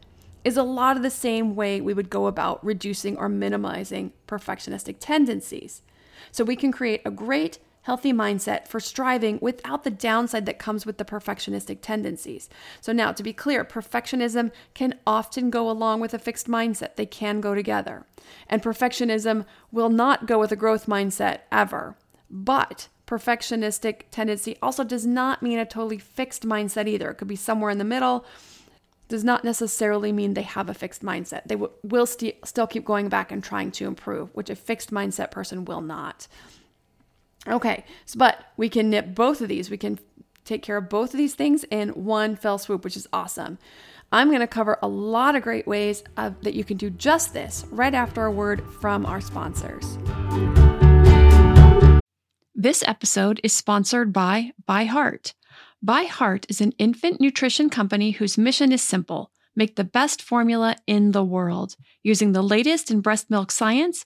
is 0.44 0.58
a 0.58 0.64
lot 0.64 0.98
of 0.98 1.04
the 1.04 1.10
same 1.10 1.56
way 1.56 1.80
we 1.80 1.94
would 1.94 2.10
go 2.10 2.28
about 2.28 2.64
reducing 2.66 3.18
or 3.18 3.30
minimizing 3.30 4.12
perfectionistic 4.28 4.98
tendencies. 5.00 5.82
So 6.32 6.44
we 6.44 6.56
can 6.56 6.72
create 6.72 7.02
a 7.06 7.12
great 7.12 7.60
healthy 7.84 8.12
mindset 8.12 8.68
for 8.68 8.80
striving 8.80 9.38
without 9.42 9.84
the 9.84 9.92
downside 9.92 10.46
that 10.46 10.60
comes 10.60 10.86
with 10.86 10.98
the 10.98 11.06
perfectionistic 11.06 11.80
tendencies. 11.82 12.50
So, 12.82 12.92
now 12.92 13.12
to 13.12 13.24
be 13.24 13.34
clear, 13.34 13.64
perfectionism 13.64 14.52
can 14.74 15.00
often 15.06 15.50
go 15.50 15.70
along 15.70 16.02
with 16.02 16.14
a 16.14 16.20
fixed 16.20 16.48
mindset, 16.48 16.96
they 16.96 17.06
can 17.06 17.40
go 17.40 17.54
together. 17.54 18.06
And 18.50 18.64
perfectionism 18.64 19.46
will 19.72 19.90
not 19.90 20.26
go 20.26 20.40
with 20.40 20.52
a 20.52 20.58
growth 20.58 20.88
mindset 20.88 21.42
ever. 21.52 21.96
But 22.30 22.88
perfectionistic 23.06 24.04
tendency 24.12 24.58
also 24.62 24.84
does 24.84 25.06
not 25.06 25.44
mean 25.44 25.60
a 25.60 25.66
totally 25.66 26.00
fixed 26.00 26.48
mindset 26.48 26.88
either. 26.88 27.12
It 27.12 27.16
could 27.16 27.28
be 27.28 27.36
somewhere 27.36 27.70
in 27.70 27.78
the 27.78 27.84
middle. 27.84 28.26
Does 29.10 29.24
not 29.24 29.44
necessarily 29.44 30.12
mean 30.12 30.34
they 30.34 30.42
have 30.42 30.70
a 30.70 30.74
fixed 30.74 31.04
mindset. 31.04 31.44
They 31.46 31.56
w- 31.56 31.72
will 31.84 32.06
st- 32.06 32.44
still 32.48 32.66
keep 32.66 32.86
going 32.86 33.10
back 33.10 33.32
and 33.32 33.44
trying 33.44 33.72
to 33.74 33.86
improve, 33.86 34.34
which 34.34 34.50
a 34.50 34.56
fixed 34.56 34.92
mindset 34.92 35.30
person 35.30 35.66
will 35.66 35.82
not. 35.82 36.28
Okay, 37.48 37.84
so, 38.06 38.18
but 38.18 38.46
we 38.56 38.70
can 38.70 38.90
nip 38.90 39.14
both 39.14 39.42
of 39.42 39.50
these. 39.50 39.70
We 39.70 39.78
can 39.78 40.00
take 40.46 40.64
care 40.64 40.78
of 40.78 40.90
both 40.90 41.14
of 41.14 41.18
these 41.18 41.36
things 41.36 41.66
in 41.66 41.90
one 41.90 42.36
fell 42.36 42.58
swoop, 42.58 42.84
which 42.84 42.98
is 42.98 43.08
awesome. 43.12 43.58
I'm 44.12 44.30
going 44.30 44.42
to 44.42 44.48
cover 44.48 44.78
a 44.82 44.88
lot 44.88 45.36
of 45.36 45.44
great 45.44 45.68
ways 45.68 46.04
of, 46.18 46.42
that 46.44 46.54
you 46.54 46.64
can 46.64 46.78
do 46.78 46.90
just 46.90 47.34
this 47.34 47.66
right 47.72 47.94
after 47.94 48.26
a 48.26 48.32
word 48.32 48.64
from 48.80 49.06
our 49.06 49.20
sponsors. 49.20 49.98
This 52.56 52.84
episode 52.88 53.42
is 53.44 53.54
sponsored 53.54 54.14
by 54.14 54.52
ByHeart. 54.70 55.34
By 55.82 56.04
Heart 56.04 56.46
is 56.48 56.62
an 56.62 56.72
infant 56.78 57.20
nutrition 57.20 57.70
company 57.70 58.12
whose 58.12 58.38
mission 58.38 58.72
is 58.72 58.82
simple 58.82 59.32
make 59.56 59.76
the 59.76 59.84
best 59.84 60.22
formula 60.22 60.76
in 60.88 61.12
the 61.12 61.24
world. 61.24 61.76
Using 62.04 62.32
the 62.32 62.42
latest 62.42 62.90
in 62.90 63.02
breast 63.02 63.30
milk 63.30 63.52
science, 63.52 64.06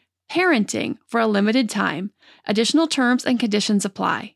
parenting 0.31 0.97
for 1.07 1.19
a 1.19 1.27
limited 1.27 1.69
time. 1.69 2.11
Additional 2.47 2.87
terms 2.87 3.25
and 3.25 3.37
conditions 3.37 3.83
apply. 3.83 4.35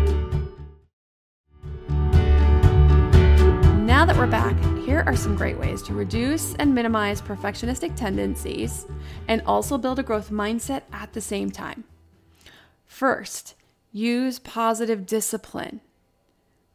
Now 4.01 4.07
that 4.07 4.17
we're 4.17 4.25
back, 4.25 4.59
here 4.83 5.03
are 5.05 5.15
some 5.15 5.35
great 5.35 5.59
ways 5.59 5.83
to 5.83 5.93
reduce 5.93 6.55
and 6.55 6.73
minimize 6.73 7.21
perfectionistic 7.21 7.95
tendencies 7.95 8.87
and 9.27 9.43
also 9.45 9.77
build 9.77 9.99
a 9.99 10.03
growth 10.03 10.31
mindset 10.31 10.81
at 10.91 11.13
the 11.13 11.21
same 11.21 11.51
time. 11.51 11.83
First, 12.87 13.53
use 13.91 14.39
positive 14.39 15.05
discipline. 15.05 15.81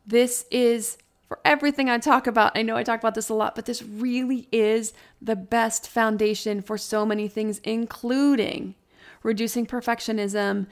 This 0.06 0.44
is 0.52 0.98
for 1.26 1.40
everything 1.44 1.90
I 1.90 1.98
talk 1.98 2.28
about. 2.28 2.56
I 2.56 2.62
know 2.62 2.76
I 2.76 2.84
talk 2.84 3.00
about 3.00 3.16
this 3.16 3.28
a 3.28 3.34
lot, 3.34 3.56
but 3.56 3.66
this 3.66 3.82
really 3.82 4.46
is 4.52 4.92
the 5.20 5.34
best 5.34 5.88
foundation 5.88 6.62
for 6.62 6.78
so 6.78 7.04
many 7.04 7.26
things, 7.26 7.58
including 7.64 8.76
reducing 9.24 9.66
perfectionism 9.66 10.68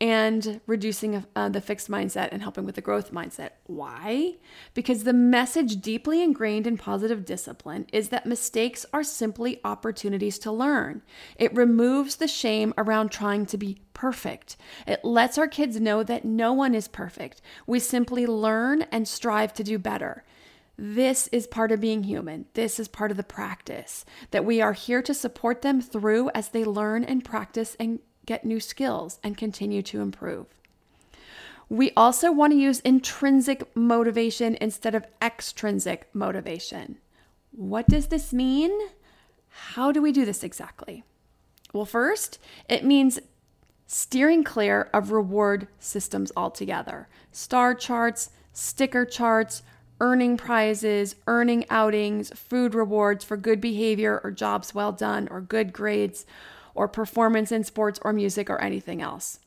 and 0.00 0.60
reducing 0.66 1.24
uh, 1.34 1.48
the 1.48 1.60
fixed 1.60 1.90
mindset 1.90 2.28
and 2.30 2.42
helping 2.42 2.64
with 2.64 2.74
the 2.74 2.80
growth 2.80 3.12
mindset. 3.12 3.50
Why? 3.64 4.34
Because 4.74 5.04
the 5.04 5.12
message 5.12 5.80
deeply 5.80 6.22
ingrained 6.22 6.66
in 6.66 6.76
positive 6.76 7.24
discipline 7.24 7.86
is 7.92 8.10
that 8.10 8.26
mistakes 8.26 8.84
are 8.92 9.02
simply 9.02 9.60
opportunities 9.64 10.38
to 10.40 10.52
learn. 10.52 11.02
It 11.36 11.54
removes 11.54 12.16
the 12.16 12.28
shame 12.28 12.74
around 12.76 13.10
trying 13.10 13.46
to 13.46 13.56
be 13.56 13.78
perfect. 13.94 14.56
It 14.86 15.04
lets 15.04 15.38
our 15.38 15.48
kids 15.48 15.80
know 15.80 16.02
that 16.02 16.24
no 16.24 16.52
one 16.52 16.74
is 16.74 16.88
perfect. 16.88 17.40
We 17.66 17.78
simply 17.78 18.26
learn 18.26 18.82
and 18.92 19.08
strive 19.08 19.54
to 19.54 19.64
do 19.64 19.78
better. 19.78 20.24
This 20.78 21.28
is 21.28 21.46
part 21.46 21.72
of 21.72 21.80
being 21.80 22.02
human. 22.02 22.44
This 22.52 22.78
is 22.78 22.86
part 22.86 23.10
of 23.10 23.16
the 23.16 23.22
practice 23.22 24.04
that 24.30 24.44
we 24.44 24.60
are 24.60 24.74
here 24.74 25.00
to 25.00 25.14
support 25.14 25.62
them 25.62 25.80
through 25.80 26.28
as 26.34 26.50
they 26.50 26.64
learn 26.64 27.02
and 27.02 27.24
practice 27.24 27.76
and 27.80 28.00
get 28.26 28.44
new 28.44 28.60
skills, 28.60 29.18
and 29.22 29.36
continue 29.36 29.82
to 29.82 30.00
improve. 30.00 30.46
We 31.68 31.92
also 31.96 32.30
want 32.30 32.52
to 32.52 32.58
use 32.58 32.80
intrinsic 32.80 33.74
motivation 33.74 34.56
instead 34.60 34.94
of 34.94 35.06
extrinsic 35.20 36.08
motivation. 36.12 36.98
What 37.50 37.88
does 37.88 38.06
this 38.06 38.32
mean? 38.32 38.70
How 39.48 39.90
do 39.90 40.02
we 40.02 40.12
do 40.12 40.24
this 40.24 40.44
exactly? 40.44 41.02
Well, 41.72 41.86
first, 41.86 42.38
it 42.68 42.84
means 42.84 43.18
steering 43.86 44.44
clear 44.44 44.90
of 44.92 45.10
reward 45.10 45.68
systems 45.78 46.30
altogether. 46.36 47.08
Star 47.32 47.74
charts, 47.74 48.30
sticker 48.52 49.04
charts, 49.04 49.62
earning 50.00 50.36
prizes, 50.36 51.16
earning 51.26 51.64
outings, 51.70 52.30
food 52.30 52.74
rewards 52.74 53.24
for 53.24 53.36
good 53.36 53.60
behavior 53.60 54.20
or 54.22 54.30
jobs 54.30 54.74
well 54.74 54.92
done 54.92 55.26
or 55.30 55.40
good 55.40 55.72
grades 55.72 56.26
or 56.76 56.88
performance 56.88 57.50
in 57.50 57.64
sports 57.64 57.98
or 58.02 58.12
music 58.12 58.48
or 58.48 58.60
anything 58.60 59.02
else. 59.02 59.40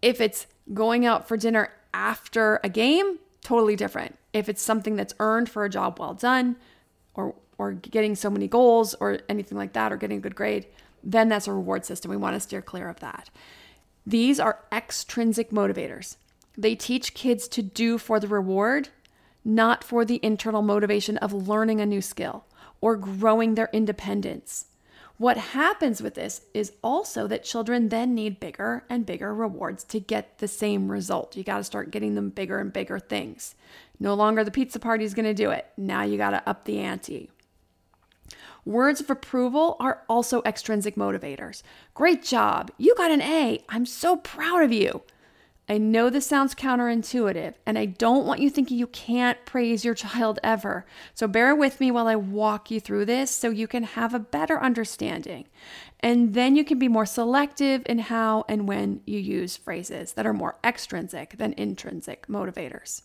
If 0.00 0.20
it's 0.20 0.46
going 0.72 1.04
out 1.04 1.26
for 1.26 1.36
dinner 1.36 1.72
after 1.92 2.60
a 2.62 2.68
game, 2.68 3.18
totally 3.42 3.76
different. 3.76 4.16
If 4.32 4.48
it's 4.48 4.62
something 4.62 4.96
that's 4.96 5.14
earned 5.18 5.48
for 5.48 5.64
a 5.64 5.70
job 5.70 5.98
well 5.98 6.14
done 6.14 6.56
or 7.14 7.34
or 7.58 7.72
getting 7.72 8.14
so 8.14 8.30
many 8.30 8.46
goals 8.46 8.94
or 9.00 9.18
anything 9.28 9.58
like 9.58 9.72
that 9.72 9.92
or 9.92 9.96
getting 9.96 10.18
a 10.18 10.20
good 10.20 10.36
grade, 10.36 10.66
then 11.02 11.28
that's 11.28 11.48
a 11.48 11.52
reward 11.52 11.84
system. 11.84 12.10
We 12.10 12.16
want 12.16 12.34
to 12.34 12.40
steer 12.40 12.62
clear 12.62 12.88
of 12.88 13.00
that. 13.00 13.30
These 14.06 14.38
are 14.38 14.64
extrinsic 14.72 15.50
motivators. 15.50 16.16
They 16.56 16.74
teach 16.74 17.14
kids 17.14 17.48
to 17.48 17.62
do 17.62 17.98
for 17.98 18.20
the 18.20 18.28
reward, 18.28 18.90
not 19.44 19.82
for 19.82 20.04
the 20.04 20.20
internal 20.22 20.62
motivation 20.62 21.18
of 21.18 21.32
learning 21.32 21.80
a 21.80 21.86
new 21.86 22.00
skill 22.00 22.44
or 22.80 22.96
growing 22.96 23.54
their 23.54 23.68
independence. 23.72 24.66
What 25.18 25.36
happens 25.36 26.00
with 26.00 26.14
this 26.14 26.42
is 26.54 26.72
also 26.80 27.26
that 27.26 27.42
children 27.42 27.88
then 27.88 28.14
need 28.14 28.38
bigger 28.38 28.84
and 28.88 29.04
bigger 29.04 29.34
rewards 29.34 29.82
to 29.84 29.98
get 29.98 30.38
the 30.38 30.46
same 30.46 30.92
result. 30.92 31.36
You 31.36 31.42
got 31.42 31.58
to 31.58 31.64
start 31.64 31.90
getting 31.90 32.14
them 32.14 32.30
bigger 32.30 32.60
and 32.60 32.72
bigger 32.72 33.00
things. 33.00 33.56
No 33.98 34.14
longer 34.14 34.44
the 34.44 34.52
pizza 34.52 34.78
party 34.78 35.04
is 35.04 35.14
going 35.14 35.24
to 35.24 35.34
do 35.34 35.50
it. 35.50 35.66
Now 35.76 36.02
you 36.02 36.18
got 36.18 36.30
to 36.30 36.48
up 36.48 36.64
the 36.64 36.78
ante. 36.78 37.30
Words 38.64 39.00
of 39.00 39.10
approval 39.10 39.76
are 39.80 40.04
also 40.08 40.40
extrinsic 40.44 40.94
motivators. 40.94 41.62
Great 41.94 42.22
job. 42.22 42.70
You 42.78 42.94
got 42.94 43.10
an 43.10 43.22
A. 43.22 43.64
I'm 43.68 43.86
so 43.86 44.18
proud 44.18 44.62
of 44.62 44.72
you. 44.72 45.02
I 45.70 45.76
know 45.76 46.08
this 46.08 46.26
sounds 46.26 46.54
counterintuitive, 46.54 47.54
and 47.66 47.78
I 47.78 47.84
don't 47.84 48.24
want 48.24 48.40
you 48.40 48.48
thinking 48.48 48.78
you 48.78 48.86
can't 48.86 49.44
praise 49.44 49.84
your 49.84 49.94
child 49.94 50.38
ever. 50.42 50.86
So 51.12 51.28
bear 51.28 51.54
with 51.54 51.78
me 51.78 51.90
while 51.90 52.08
I 52.08 52.16
walk 52.16 52.70
you 52.70 52.80
through 52.80 53.04
this 53.04 53.30
so 53.30 53.50
you 53.50 53.68
can 53.68 53.82
have 53.82 54.14
a 54.14 54.18
better 54.18 54.58
understanding. 54.58 55.46
And 56.00 56.32
then 56.32 56.56
you 56.56 56.64
can 56.64 56.78
be 56.78 56.88
more 56.88 57.04
selective 57.04 57.82
in 57.84 57.98
how 57.98 58.46
and 58.48 58.66
when 58.66 59.02
you 59.04 59.18
use 59.18 59.58
phrases 59.58 60.14
that 60.14 60.26
are 60.26 60.32
more 60.32 60.56
extrinsic 60.64 61.36
than 61.36 61.52
intrinsic 61.58 62.26
motivators. 62.28 63.02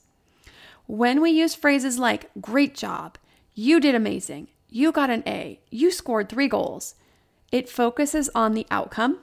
When 0.85 1.19
we 1.19 1.31
use 1.31 1.55
phrases 1.55 1.99
like, 1.99 2.31
great 2.39 2.75
job, 2.75 3.17
you 3.53 3.81
did 3.81 3.93
amazing, 3.93 4.47
you 4.69 4.93
got 4.93 5.09
an 5.09 5.23
A, 5.27 5.59
you 5.69 5.91
scored 5.91 6.29
three 6.29 6.47
goals, 6.47 6.95
it 7.51 7.67
focuses 7.67 8.29
on 8.33 8.53
the 8.53 8.67
outcome 8.71 9.19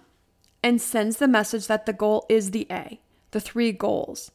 and 0.63 0.81
sends 0.81 1.17
the 1.17 1.27
message 1.27 1.69
that 1.69 1.87
the 1.87 1.93
goal 1.95 2.27
is 2.29 2.51
the 2.51 2.67
A 2.71 3.01
the 3.31 3.41
three 3.41 3.73
goals. 3.73 4.31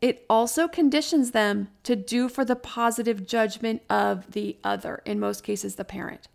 it 0.00 0.24
also 0.30 0.68
conditions 0.68 1.32
them 1.32 1.68
to 1.82 1.96
do 1.96 2.28
for 2.28 2.44
the 2.44 2.56
positive 2.56 3.26
judgment 3.26 3.82
of 3.90 4.30
the 4.32 4.56
other, 4.62 5.02
in 5.04 5.18
most 5.18 5.42
cases, 5.42 5.74
the 5.74 5.84
parent. 5.84 6.28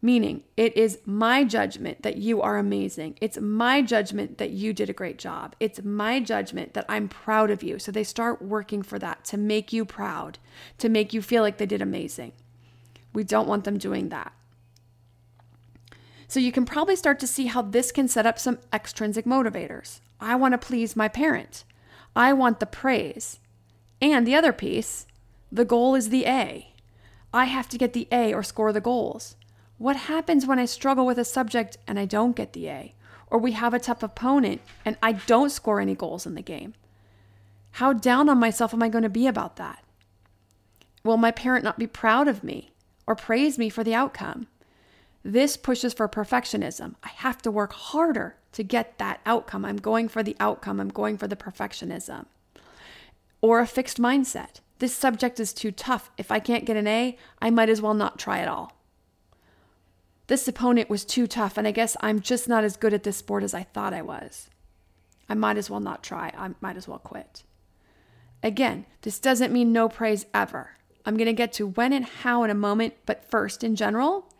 Meaning, 0.00 0.44
it 0.56 0.76
is 0.76 1.00
my 1.04 1.42
judgment 1.42 2.02
that 2.02 2.16
you 2.16 2.40
are 2.40 2.56
amazing. 2.56 3.18
It's 3.20 3.38
my 3.40 3.82
judgment 3.82 4.38
that 4.38 4.50
you 4.50 4.72
did 4.72 4.88
a 4.88 4.92
great 4.92 5.18
job. 5.18 5.56
It's 5.58 5.82
my 5.82 6.20
judgment 6.20 6.74
that 6.74 6.86
I'm 6.88 7.08
proud 7.08 7.50
of 7.50 7.64
you. 7.64 7.80
So 7.80 7.90
they 7.90 8.04
start 8.04 8.40
working 8.40 8.82
for 8.82 8.98
that 9.00 9.24
to 9.26 9.36
make 9.36 9.72
you 9.72 9.84
proud, 9.84 10.38
to 10.78 10.88
make 10.88 11.12
you 11.12 11.20
feel 11.20 11.42
like 11.42 11.58
they 11.58 11.66
did 11.66 11.82
amazing. 11.82 12.32
We 13.12 13.24
don't 13.24 13.48
want 13.48 13.64
them 13.64 13.78
doing 13.78 14.08
that. 14.10 14.32
So 16.28 16.38
you 16.38 16.52
can 16.52 16.64
probably 16.64 16.94
start 16.94 17.18
to 17.20 17.26
see 17.26 17.46
how 17.46 17.62
this 17.62 17.90
can 17.90 18.06
set 18.06 18.26
up 18.26 18.38
some 18.38 18.58
extrinsic 18.72 19.24
motivators. 19.24 20.00
I 20.20 20.34
want 20.36 20.52
to 20.52 20.58
please 20.58 20.96
my 20.96 21.08
parent. 21.08 21.64
I 22.16 22.32
want 22.32 22.60
the 22.60 22.66
praise. 22.66 23.38
And 24.00 24.26
the 24.26 24.34
other 24.34 24.52
piece, 24.52 25.06
the 25.50 25.64
goal 25.64 25.94
is 25.94 26.08
the 26.08 26.26
A. 26.26 26.72
I 27.32 27.44
have 27.44 27.68
to 27.68 27.78
get 27.78 27.92
the 27.92 28.08
A 28.10 28.32
or 28.32 28.42
score 28.42 28.72
the 28.72 28.80
goals. 28.80 29.36
What 29.76 29.96
happens 29.96 30.46
when 30.46 30.58
I 30.58 30.64
struggle 30.64 31.06
with 31.06 31.18
a 31.18 31.24
subject 31.24 31.76
and 31.86 31.98
I 31.98 32.04
don't 32.04 32.34
get 32.34 32.52
the 32.52 32.68
A? 32.68 32.94
Or 33.28 33.38
we 33.38 33.52
have 33.52 33.74
a 33.74 33.78
tough 33.78 34.02
opponent 34.02 34.60
and 34.84 34.96
I 35.02 35.12
don't 35.12 35.50
score 35.50 35.80
any 35.80 35.94
goals 35.94 36.26
in 36.26 36.34
the 36.34 36.42
game? 36.42 36.74
How 37.72 37.92
down 37.92 38.28
on 38.28 38.38
myself 38.38 38.74
am 38.74 38.82
I 38.82 38.88
going 38.88 39.02
to 39.02 39.08
be 39.08 39.26
about 39.26 39.56
that? 39.56 39.84
Will 41.04 41.16
my 41.16 41.30
parent 41.30 41.62
not 41.62 41.78
be 41.78 41.86
proud 41.86 42.26
of 42.26 42.42
me 42.42 42.72
or 43.06 43.14
praise 43.14 43.58
me 43.58 43.68
for 43.68 43.84
the 43.84 43.94
outcome? 43.94 44.48
This 45.22 45.56
pushes 45.56 45.94
for 45.94 46.08
perfectionism. 46.08 46.96
I 47.04 47.08
have 47.08 47.40
to 47.42 47.50
work 47.50 47.72
harder 47.72 48.37
to 48.52 48.62
get 48.62 48.98
that 48.98 49.20
outcome. 49.26 49.64
I'm 49.64 49.76
going 49.76 50.08
for 50.08 50.22
the 50.22 50.36
outcome, 50.40 50.80
I'm 50.80 50.88
going 50.88 51.18
for 51.18 51.28
the 51.28 51.36
perfectionism. 51.36 52.26
Or 53.40 53.60
a 53.60 53.66
fixed 53.66 53.98
mindset. 53.98 54.60
This 54.78 54.94
subject 54.94 55.40
is 55.40 55.52
too 55.52 55.72
tough. 55.72 56.10
If 56.16 56.30
I 56.30 56.40
can't 56.40 56.64
get 56.64 56.76
an 56.76 56.86
A, 56.86 57.16
I 57.40 57.50
might 57.50 57.68
as 57.68 57.82
well 57.82 57.94
not 57.94 58.18
try 58.18 58.38
at 58.38 58.48
all. 58.48 58.72
This 60.28 60.46
opponent 60.46 60.90
was 60.90 61.04
too 61.04 61.26
tough, 61.26 61.56
and 61.56 61.66
I 61.66 61.70
guess 61.70 61.96
I'm 62.00 62.20
just 62.20 62.48
not 62.48 62.62
as 62.62 62.76
good 62.76 62.92
at 62.92 63.02
this 63.02 63.16
sport 63.16 63.42
as 63.42 63.54
I 63.54 63.62
thought 63.62 63.94
I 63.94 64.02
was. 64.02 64.50
I 65.28 65.34
might 65.34 65.56
as 65.56 65.70
well 65.70 65.80
not 65.80 66.02
try. 66.02 66.32
I 66.36 66.50
might 66.60 66.76
as 66.76 66.86
well 66.86 66.98
quit. 66.98 67.44
Again, 68.42 68.86
this 69.02 69.18
doesn't 69.18 69.52
mean 69.52 69.72
no 69.72 69.88
praise 69.88 70.26
ever. 70.32 70.72
I'm 71.04 71.16
going 71.16 71.26
to 71.26 71.32
get 71.32 71.52
to 71.54 71.66
when 71.66 71.92
and 71.92 72.04
how 72.04 72.44
in 72.44 72.50
a 72.50 72.54
moment, 72.54 72.94
but 73.06 73.24
first, 73.24 73.64
in 73.64 73.74
general, 73.74 74.32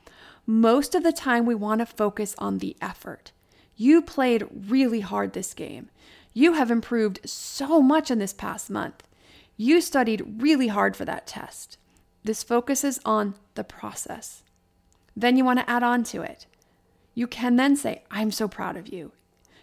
most 0.47 0.95
of 0.95 1.03
the 1.03 1.13
time 1.13 1.47
we 1.47 1.55
want 1.55 1.81
to 1.81 1.87
focus 1.87 2.35
on 2.39 2.59
the 2.59 2.77
effort. 2.81 3.33
You 3.81 4.03
played 4.03 4.45
really 4.69 5.01
hard 5.01 5.33
this 5.33 5.55
game. 5.55 5.89
You 6.35 6.55
have 6.55 6.69
improved 6.69 7.21
so 7.25 7.81
much 7.81 8.11
in 8.11 8.19
this 8.19 8.33
past 8.33 8.69
month. 8.69 9.05
You 9.57 9.81
studied 9.81 10.43
really 10.43 10.67
hard 10.67 10.97
for 10.97 11.05
that 11.05 11.29
test. 11.29 11.79
This 12.25 12.43
focuses 12.43 12.99
on 13.05 13.37
the 13.55 13.63
process. 13.63 14.43
Then 15.17 15.37
you 15.37 15.45
want 15.45 15.61
to 15.61 15.71
add 15.71 15.85
on 15.85 16.03
to 16.05 16.23
it. 16.23 16.47
You 17.15 17.29
can 17.29 17.55
then 17.55 17.77
say, 17.77 18.03
I'm 18.11 18.33
so 18.33 18.49
proud 18.49 18.77
of 18.77 18.89
you. 18.89 19.13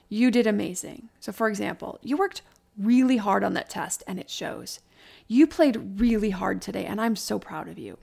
You 0.07 0.31
did 0.31 0.48
amazing. 0.48 1.10
So, 1.19 1.34
for 1.34 1.50
example, 1.50 2.00
you 2.01 2.15
worked 2.15 2.41
really 2.77 3.17
hard 3.17 3.43
on 3.43 3.53
that 3.55 3.69
test 3.69 4.01
and 4.07 4.17
it 4.17 4.29
shows. 4.29 4.79
You 5.27 5.45
played 5.45 6.00
really 6.00 6.29
hard 6.29 6.62
today 6.62 6.86
and 6.86 7.01
I'm 7.01 7.17
so 7.17 7.38
proud 7.38 7.67
of 7.67 7.77
you. 7.77 7.98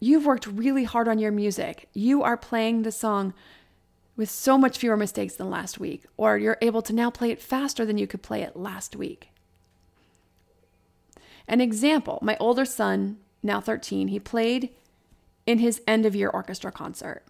You've 0.00 0.26
worked 0.26 0.48
really 0.48 0.84
hard 0.84 1.06
on 1.06 1.20
your 1.20 1.32
music. 1.32 1.88
You 1.92 2.24
are 2.24 2.36
playing 2.36 2.82
the 2.82 2.92
song 2.92 3.32
with 4.16 4.30
so 4.30 4.56
much 4.56 4.78
fewer 4.78 4.96
mistakes 4.96 5.34
than 5.34 5.50
last 5.50 5.78
week, 5.78 6.04
or 6.16 6.38
you're 6.38 6.58
able 6.62 6.82
to 6.82 6.92
now 6.92 7.10
play 7.10 7.30
it 7.30 7.42
faster 7.42 7.84
than 7.84 7.98
you 7.98 8.06
could 8.06 8.22
play 8.22 8.42
it 8.42 8.56
last 8.56 8.94
week. 8.94 9.30
An 11.46 11.60
example 11.60 12.18
my 12.22 12.36
older 12.38 12.64
son, 12.64 13.18
now 13.42 13.60
13, 13.60 14.08
he 14.08 14.18
played 14.18 14.70
in 15.46 15.58
his 15.58 15.82
end 15.86 16.06
of 16.06 16.16
year 16.16 16.30
orchestra 16.30 16.72
concert. 16.72 17.22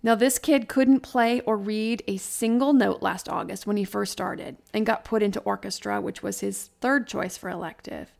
Now, 0.00 0.14
this 0.14 0.38
kid 0.38 0.68
couldn't 0.68 1.00
play 1.00 1.40
or 1.40 1.56
read 1.56 2.04
a 2.06 2.18
single 2.18 2.72
note 2.72 3.02
last 3.02 3.28
August 3.28 3.66
when 3.66 3.76
he 3.76 3.84
first 3.84 4.12
started 4.12 4.56
and 4.72 4.86
got 4.86 5.04
put 5.04 5.24
into 5.24 5.40
orchestra, 5.40 6.00
which 6.00 6.22
was 6.22 6.38
his 6.40 6.70
third 6.80 7.08
choice 7.08 7.36
for 7.36 7.50
elective. 7.50 8.12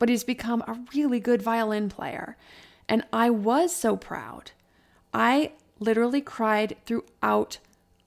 But 0.00 0.08
he's 0.08 0.24
become 0.24 0.62
a 0.62 0.80
really 0.94 1.20
good 1.20 1.40
violin 1.40 1.88
player. 1.88 2.36
And 2.88 3.04
I 3.12 3.30
was 3.30 3.74
so 3.74 3.96
proud. 3.96 4.50
I 5.14 5.52
literally 5.82 6.20
cried 6.20 6.76
throughout 6.86 7.58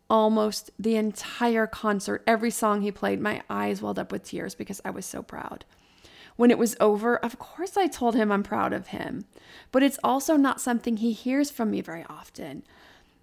almost 0.09 0.71
the 0.77 0.95
entire 0.95 1.67
concert. 1.67 2.23
Every 2.27 2.51
song 2.51 2.81
he 2.81 2.91
played, 2.91 3.19
my 3.19 3.41
eyes 3.49 3.81
welled 3.81 3.99
up 3.99 4.11
with 4.11 4.23
tears 4.23 4.55
because 4.55 4.81
I 4.85 4.91
was 4.91 5.05
so 5.05 5.21
proud. 5.21 5.65
When 6.35 6.51
it 6.51 6.57
was 6.57 6.75
over, 6.79 7.15
of 7.17 7.39
course, 7.39 7.77
I 7.77 7.87
told 7.87 8.15
him 8.15 8.31
I'm 8.31 8.43
proud 8.43 8.73
of 8.73 8.87
him, 8.87 9.25
but 9.71 9.83
it's 9.83 9.99
also 10.03 10.35
not 10.35 10.59
something 10.59 10.97
he 10.97 11.13
hears 11.13 11.49
from 11.49 11.71
me 11.71 11.81
very 11.81 12.05
often. 12.09 12.63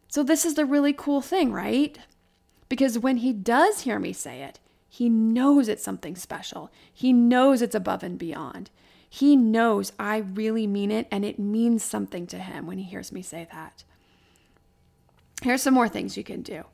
So, 0.08 0.22
this 0.22 0.44
is 0.44 0.54
the 0.54 0.64
really 0.64 0.92
cool 0.92 1.20
thing, 1.20 1.52
right? 1.52 1.98
Because 2.68 2.98
when 2.98 3.18
he 3.18 3.32
does 3.32 3.80
hear 3.80 3.98
me 3.98 4.14
say 4.14 4.42
it, 4.42 4.58
he 4.88 5.08
knows 5.08 5.68
it's 5.68 5.84
something 5.84 6.16
special. 6.16 6.70
He 6.92 7.12
knows 7.12 7.62
it's 7.62 7.74
above 7.74 8.02
and 8.02 8.18
beyond. 8.18 8.70
He 9.08 9.36
knows 9.36 9.92
I 9.98 10.18
really 10.18 10.66
mean 10.66 10.90
it 10.90 11.06
and 11.10 11.24
it 11.24 11.38
means 11.38 11.82
something 11.82 12.26
to 12.28 12.38
him 12.38 12.66
when 12.66 12.78
he 12.78 12.84
hears 12.84 13.12
me 13.12 13.20
say 13.20 13.46
that. 13.52 13.84
Here's 15.42 15.62
some 15.62 15.74
more 15.74 15.88
things 15.88 16.16
you 16.16 16.22
can 16.22 16.42
do. 16.42 16.64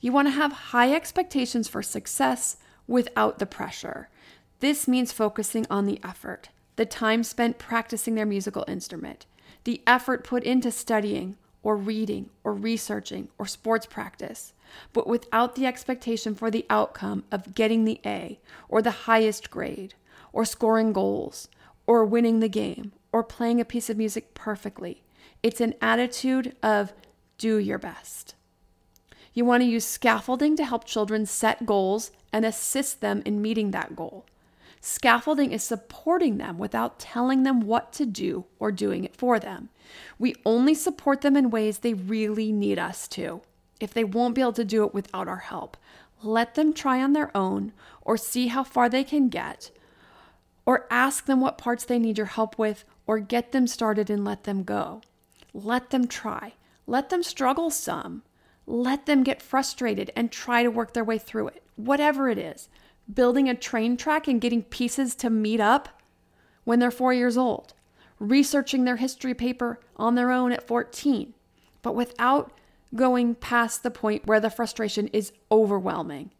You 0.00 0.12
want 0.12 0.28
to 0.28 0.32
have 0.32 0.52
high 0.52 0.92
expectations 0.92 1.68
for 1.68 1.82
success 1.82 2.58
without 2.86 3.38
the 3.38 3.46
pressure. 3.46 4.08
This 4.60 4.86
means 4.86 5.10
focusing 5.10 5.66
on 5.70 5.86
the 5.86 5.98
effort, 6.04 6.50
the 6.76 6.84
time 6.84 7.24
spent 7.24 7.58
practicing 7.58 8.14
their 8.14 8.26
musical 8.26 8.64
instrument, 8.68 9.24
the 9.64 9.82
effort 9.86 10.22
put 10.22 10.42
into 10.42 10.70
studying 10.70 11.36
or 11.62 11.76
reading 11.76 12.28
or 12.44 12.52
researching 12.52 13.28
or 13.38 13.46
sports 13.46 13.86
practice, 13.86 14.52
but 14.92 15.06
without 15.06 15.54
the 15.54 15.66
expectation 15.66 16.34
for 16.34 16.50
the 16.50 16.66
outcome 16.68 17.24
of 17.32 17.54
getting 17.54 17.84
the 17.84 18.00
A 18.04 18.38
or 18.68 18.82
the 18.82 18.90
highest 18.90 19.50
grade 19.50 19.94
or 20.32 20.44
scoring 20.44 20.92
goals 20.92 21.48
or 21.86 22.04
winning 22.04 22.40
the 22.40 22.48
game 22.48 22.92
or 23.12 23.24
playing 23.24 23.60
a 23.60 23.64
piece 23.64 23.88
of 23.88 23.96
music 23.96 24.34
perfectly. 24.34 25.02
It's 25.42 25.60
an 25.60 25.74
attitude 25.80 26.54
of 26.62 26.92
do 27.40 27.56
your 27.56 27.78
best. 27.78 28.34
You 29.32 29.46
want 29.46 29.62
to 29.62 29.68
use 29.68 29.86
scaffolding 29.86 30.56
to 30.56 30.64
help 30.64 30.84
children 30.84 31.24
set 31.24 31.64
goals 31.64 32.10
and 32.32 32.44
assist 32.44 33.00
them 33.00 33.22
in 33.24 33.40
meeting 33.40 33.70
that 33.70 33.96
goal. 33.96 34.26
Scaffolding 34.82 35.50
is 35.50 35.62
supporting 35.62 36.36
them 36.36 36.58
without 36.58 36.98
telling 36.98 37.42
them 37.42 37.62
what 37.62 37.92
to 37.94 38.04
do 38.04 38.44
or 38.58 38.70
doing 38.70 39.04
it 39.04 39.16
for 39.16 39.38
them. 39.38 39.70
We 40.18 40.34
only 40.44 40.74
support 40.74 41.22
them 41.22 41.36
in 41.36 41.50
ways 41.50 41.78
they 41.78 41.94
really 41.94 42.52
need 42.52 42.78
us 42.78 43.08
to. 43.08 43.40
If 43.80 43.94
they 43.94 44.04
won't 44.04 44.34
be 44.34 44.42
able 44.42 44.52
to 44.52 44.64
do 44.64 44.84
it 44.84 44.92
without 44.92 45.26
our 45.26 45.38
help, 45.38 45.78
let 46.22 46.54
them 46.54 46.74
try 46.74 47.02
on 47.02 47.14
their 47.14 47.34
own 47.34 47.72
or 48.02 48.18
see 48.18 48.48
how 48.48 48.64
far 48.64 48.90
they 48.90 49.04
can 49.04 49.30
get, 49.30 49.70
or 50.66 50.86
ask 50.90 51.24
them 51.24 51.40
what 51.40 51.56
parts 51.56 51.84
they 51.84 51.98
need 51.98 52.18
your 52.18 52.26
help 52.26 52.58
with, 52.58 52.84
or 53.06 53.18
get 53.18 53.52
them 53.52 53.66
started 53.66 54.10
and 54.10 54.24
let 54.24 54.44
them 54.44 54.62
go. 54.62 55.00
Let 55.54 55.90
them 55.90 56.06
try. 56.06 56.52
Let 56.90 57.08
them 57.08 57.22
struggle 57.22 57.70
some. 57.70 58.24
Let 58.66 59.06
them 59.06 59.22
get 59.22 59.40
frustrated 59.40 60.10
and 60.16 60.32
try 60.32 60.64
to 60.64 60.72
work 60.72 60.92
their 60.92 61.04
way 61.04 61.18
through 61.18 61.46
it, 61.46 61.62
whatever 61.76 62.28
it 62.28 62.36
is 62.36 62.68
building 63.14 63.48
a 63.48 63.54
train 63.54 63.96
track 63.96 64.26
and 64.26 64.40
getting 64.40 64.64
pieces 64.64 65.14
to 65.16 65.30
meet 65.30 65.60
up 65.60 66.00
when 66.64 66.80
they're 66.80 66.90
four 66.90 67.12
years 67.12 67.36
old, 67.36 67.74
researching 68.18 68.84
their 68.84 68.96
history 68.96 69.34
paper 69.34 69.78
on 69.96 70.16
their 70.16 70.32
own 70.32 70.50
at 70.50 70.66
14, 70.66 71.32
but 71.80 71.94
without 71.94 72.50
going 72.94 73.36
past 73.36 73.84
the 73.84 73.90
point 73.90 74.26
where 74.26 74.40
the 74.40 74.50
frustration 74.50 75.06
is 75.08 75.32
overwhelming. 75.50 76.32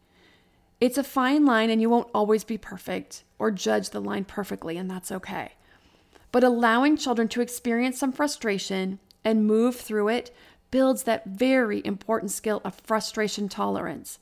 It's 0.81 0.97
a 0.97 1.03
fine 1.03 1.45
line, 1.45 1.69
and 1.69 1.81
you 1.81 1.89
won't 1.89 2.11
always 2.13 2.43
be 2.43 2.57
perfect 2.57 3.23
or 3.39 3.51
judge 3.51 3.91
the 3.91 4.01
line 4.01 4.25
perfectly, 4.25 4.75
and 4.75 4.91
that's 4.91 5.13
okay. 5.13 5.53
But 6.33 6.43
allowing 6.43 6.97
children 6.97 7.29
to 7.29 7.41
experience 7.41 7.99
some 7.99 8.11
frustration 8.11 8.99
and 9.23 9.45
move 9.45 9.75
through 9.75 10.09
it 10.09 10.33
builds 10.71 11.03
that 11.03 11.25
very 11.25 11.81
important 11.85 12.31
skill 12.31 12.61
of 12.63 12.75
frustration 12.75 13.49
tolerance. 13.49 14.19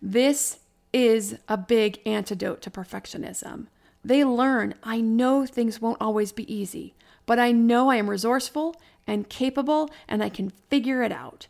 This 0.00 0.60
is 0.92 1.36
a 1.48 1.56
big 1.56 2.00
antidote 2.06 2.62
to 2.62 2.70
perfectionism. 2.70 3.66
They 4.04 4.24
learn 4.24 4.74
I 4.82 5.00
know 5.00 5.46
things 5.46 5.80
won't 5.80 6.00
always 6.00 6.32
be 6.32 6.52
easy, 6.52 6.94
but 7.26 7.38
I 7.38 7.52
know 7.52 7.90
I 7.90 7.96
am 7.96 8.10
resourceful 8.10 8.74
and 9.06 9.28
capable 9.28 9.90
and 10.08 10.22
I 10.22 10.28
can 10.28 10.50
figure 10.70 11.02
it 11.02 11.12
out. 11.12 11.46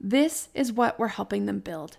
This 0.00 0.48
is 0.54 0.72
what 0.72 0.98
we're 0.98 1.08
helping 1.08 1.46
them 1.46 1.60
build. 1.60 1.98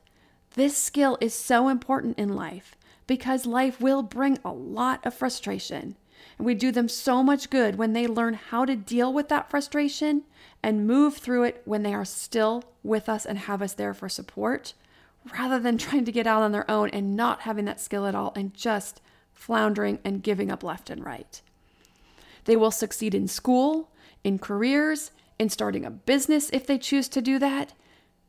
This 0.55 0.75
skill 0.77 1.17
is 1.21 1.33
so 1.33 1.69
important 1.69 2.17
in 2.17 2.35
life 2.35 2.75
because 3.07 3.45
life 3.45 3.79
will 3.79 4.03
bring 4.03 4.37
a 4.43 4.51
lot 4.51 5.05
of 5.05 5.13
frustration. 5.13 5.95
We 6.39 6.55
do 6.55 6.71
them 6.71 6.87
so 6.87 7.21
much 7.21 7.49
good 7.49 7.75
when 7.75 7.93
they 7.93 8.07
learn 8.07 8.33
how 8.33 8.63
to 8.63 8.75
deal 8.75 9.11
with 9.13 9.27
that 9.27 9.49
frustration 9.49 10.23
and 10.63 10.87
move 10.87 11.17
through 11.17 11.43
it 11.43 11.61
when 11.65 11.83
they 11.83 11.93
are 11.93 12.05
still 12.05 12.63
with 12.81 13.09
us 13.09 13.25
and 13.25 13.37
have 13.37 13.61
us 13.61 13.73
there 13.73 13.93
for 13.93 14.07
support 14.09 14.73
rather 15.37 15.59
than 15.59 15.77
trying 15.77 16.05
to 16.05 16.11
get 16.11 16.25
out 16.25 16.41
on 16.41 16.53
their 16.53 16.69
own 16.71 16.89
and 16.89 17.15
not 17.15 17.41
having 17.41 17.65
that 17.65 17.81
skill 17.81 18.05
at 18.05 18.15
all 18.15 18.31
and 18.35 18.53
just 18.53 19.01
floundering 19.33 19.99
and 20.03 20.23
giving 20.23 20.49
up 20.49 20.63
left 20.63 20.89
and 20.89 21.03
right. 21.03 21.41
They 22.45 22.55
will 22.55 22.71
succeed 22.71 23.13
in 23.13 23.27
school, 23.27 23.91
in 24.23 24.39
careers, 24.39 25.11
in 25.37 25.49
starting 25.49 25.85
a 25.85 25.91
business 25.91 26.49
if 26.51 26.65
they 26.65 26.77
choose 26.77 27.07
to 27.09 27.21
do 27.21 27.37
that. 27.39 27.73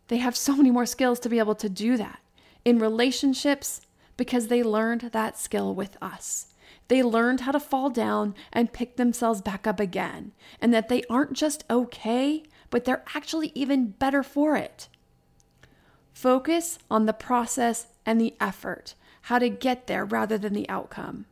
They 0.08 0.18
have 0.18 0.36
so 0.36 0.56
many 0.56 0.70
more 0.70 0.86
skills 0.86 1.20
to 1.20 1.28
be 1.28 1.38
able 1.38 1.54
to 1.56 1.68
do 1.68 1.96
that. 1.96 2.20
In 2.64 2.78
relationships, 2.78 3.80
because 4.16 4.48
they 4.48 4.62
learned 4.62 5.02
that 5.12 5.38
skill 5.38 5.74
with 5.74 5.96
us. 6.02 6.49
They 6.90 7.05
learned 7.05 7.42
how 7.42 7.53
to 7.53 7.61
fall 7.61 7.88
down 7.88 8.35
and 8.53 8.72
pick 8.72 8.96
themselves 8.96 9.40
back 9.40 9.64
up 9.64 9.79
again, 9.79 10.33
and 10.61 10.74
that 10.74 10.88
they 10.88 11.05
aren't 11.09 11.35
just 11.35 11.62
okay, 11.70 12.42
but 12.68 12.85
they're 12.85 13.05
actually 13.14 13.53
even 13.55 13.92
better 13.92 14.24
for 14.24 14.57
it. 14.57 14.88
Focus 16.12 16.81
on 16.90 17.07
the 17.07 17.12
process 17.12 17.87
and 18.05 18.20
the 18.20 18.35
effort, 18.40 18.94
how 19.22 19.38
to 19.38 19.48
get 19.48 19.87
there 19.87 20.05
rather 20.05 20.37
than 20.37 20.53
the 20.53 20.68
outcome. 20.68 21.26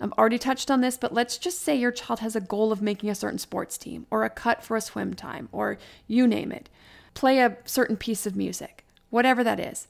I've 0.00 0.12
already 0.12 0.38
touched 0.38 0.70
on 0.70 0.80
this, 0.80 0.96
but 0.96 1.12
let's 1.12 1.38
just 1.38 1.60
say 1.60 1.74
your 1.74 1.90
child 1.90 2.20
has 2.20 2.36
a 2.36 2.40
goal 2.40 2.70
of 2.70 2.80
making 2.80 3.10
a 3.10 3.16
certain 3.16 3.40
sports 3.40 3.76
team 3.76 4.06
or 4.12 4.22
a 4.22 4.30
cut 4.30 4.62
for 4.62 4.76
a 4.76 4.80
swim 4.80 5.14
time 5.14 5.48
or 5.50 5.76
you 6.06 6.28
name 6.28 6.52
it. 6.52 6.68
Play 7.14 7.40
a 7.40 7.56
certain 7.64 7.96
piece 7.96 8.26
of 8.26 8.36
music, 8.36 8.86
whatever 9.10 9.42
that 9.42 9.58
is. 9.58 9.88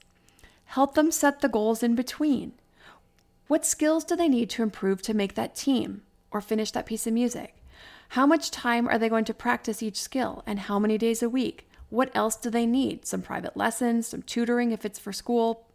Help 0.64 0.94
them 0.94 1.10
set 1.10 1.42
the 1.42 1.48
goals 1.50 1.82
in 1.82 1.94
between. 1.94 2.52
What 3.50 3.66
skills 3.66 4.04
do 4.04 4.14
they 4.14 4.28
need 4.28 4.48
to 4.50 4.62
improve 4.62 5.02
to 5.02 5.12
make 5.12 5.34
that 5.34 5.56
team 5.56 6.02
or 6.30 6.40
finish 6.40 6.70
that 6.70 6.86
piece 6.86 7.08
of 7.08 7.12
music? 7.12 7.56
How 8.10 8.24
much 8.24 8.52
time 8.52 8.86
are 8.86 8.96
they 8.96 9.08
going 9.08 9.24
to 9.24 9.34
practice 9.34 9.82
each 9.82 10.00
skill 10.00 10.44
and 10.46 10.60
how 10.60 10.78
many 10.78 10.96
days 10.96 11.20
a 11.20 11.28
week? 11.28 11.68
What 11.88 12.12
else 12.14 12.36
do 12.36 12.48
they 12.48 12.64
need? 12.64 13.06
Some 13.06 13.22
private 13.22 13.56
lessons, 13.56 14.06
some 14.06 14.22
tutoring 14.22 14.70
if 14.70 14.84
it's 14.84 15.00
for 15.00 15.12
school. 15.12 15.66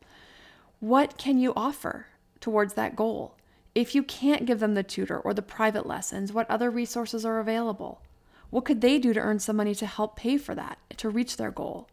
What 0.80 1.18
can 1.18 1.38
you 1.38 1.52
offer 1.54 2.06
towards 2.40 2.76
that 2.76 2.96
goal? 2.96 3.36
If 3.76 3.94
you 3.94 4.04
can't 4.04 4.46
give 4.46 4.62
them 4.62 4.76
the 4.76 4.82
tutor 4.82 5.20
or 5.20 5.34
the 5.34 5.42
private 5.42 5.86
lessons, 5.86 6.32
what 6.32 6.50
other 6.50 6.72
resources 6.72 7.26
are 7.26 7.40
available? 7.42 8.02
What 8.52 8.64
could 8.64 8.80
they 8.80 9.00
do 9.00 9.14
to 9.14 9.20
earn 9.20 9.40
some 9.40 9.58
money 9.58 9.76
to 9.76 9.86
help 9.86 10.16
pay 10.16 10.38
for 10.38 10.56
that, 10.56 10.78
to 10.96 11.10
reach 11.10 11.36
their 11.36 11.52
goal? 11.52 11.90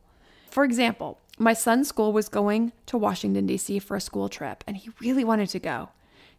For 0.48 0.62
example, 0.62 1.18
my 1.38 1.52
son's 1.52 1.88
school 1.88 2.12
was 2.12 2.28
going 2.28 2.72
to 2.86 2.98
Washington, 2.98 3.46
D.C. 3.46 3.78
for 3.78 3.96
a 3.96 4.00
school 4.00 4.28
trip, 4.28 4.62
and 4.66 4.76
he 4.76 4.90
really 5.00 5.24
wanted 5.24 5.48
to 5.50 5.58
go. 5.58 5.90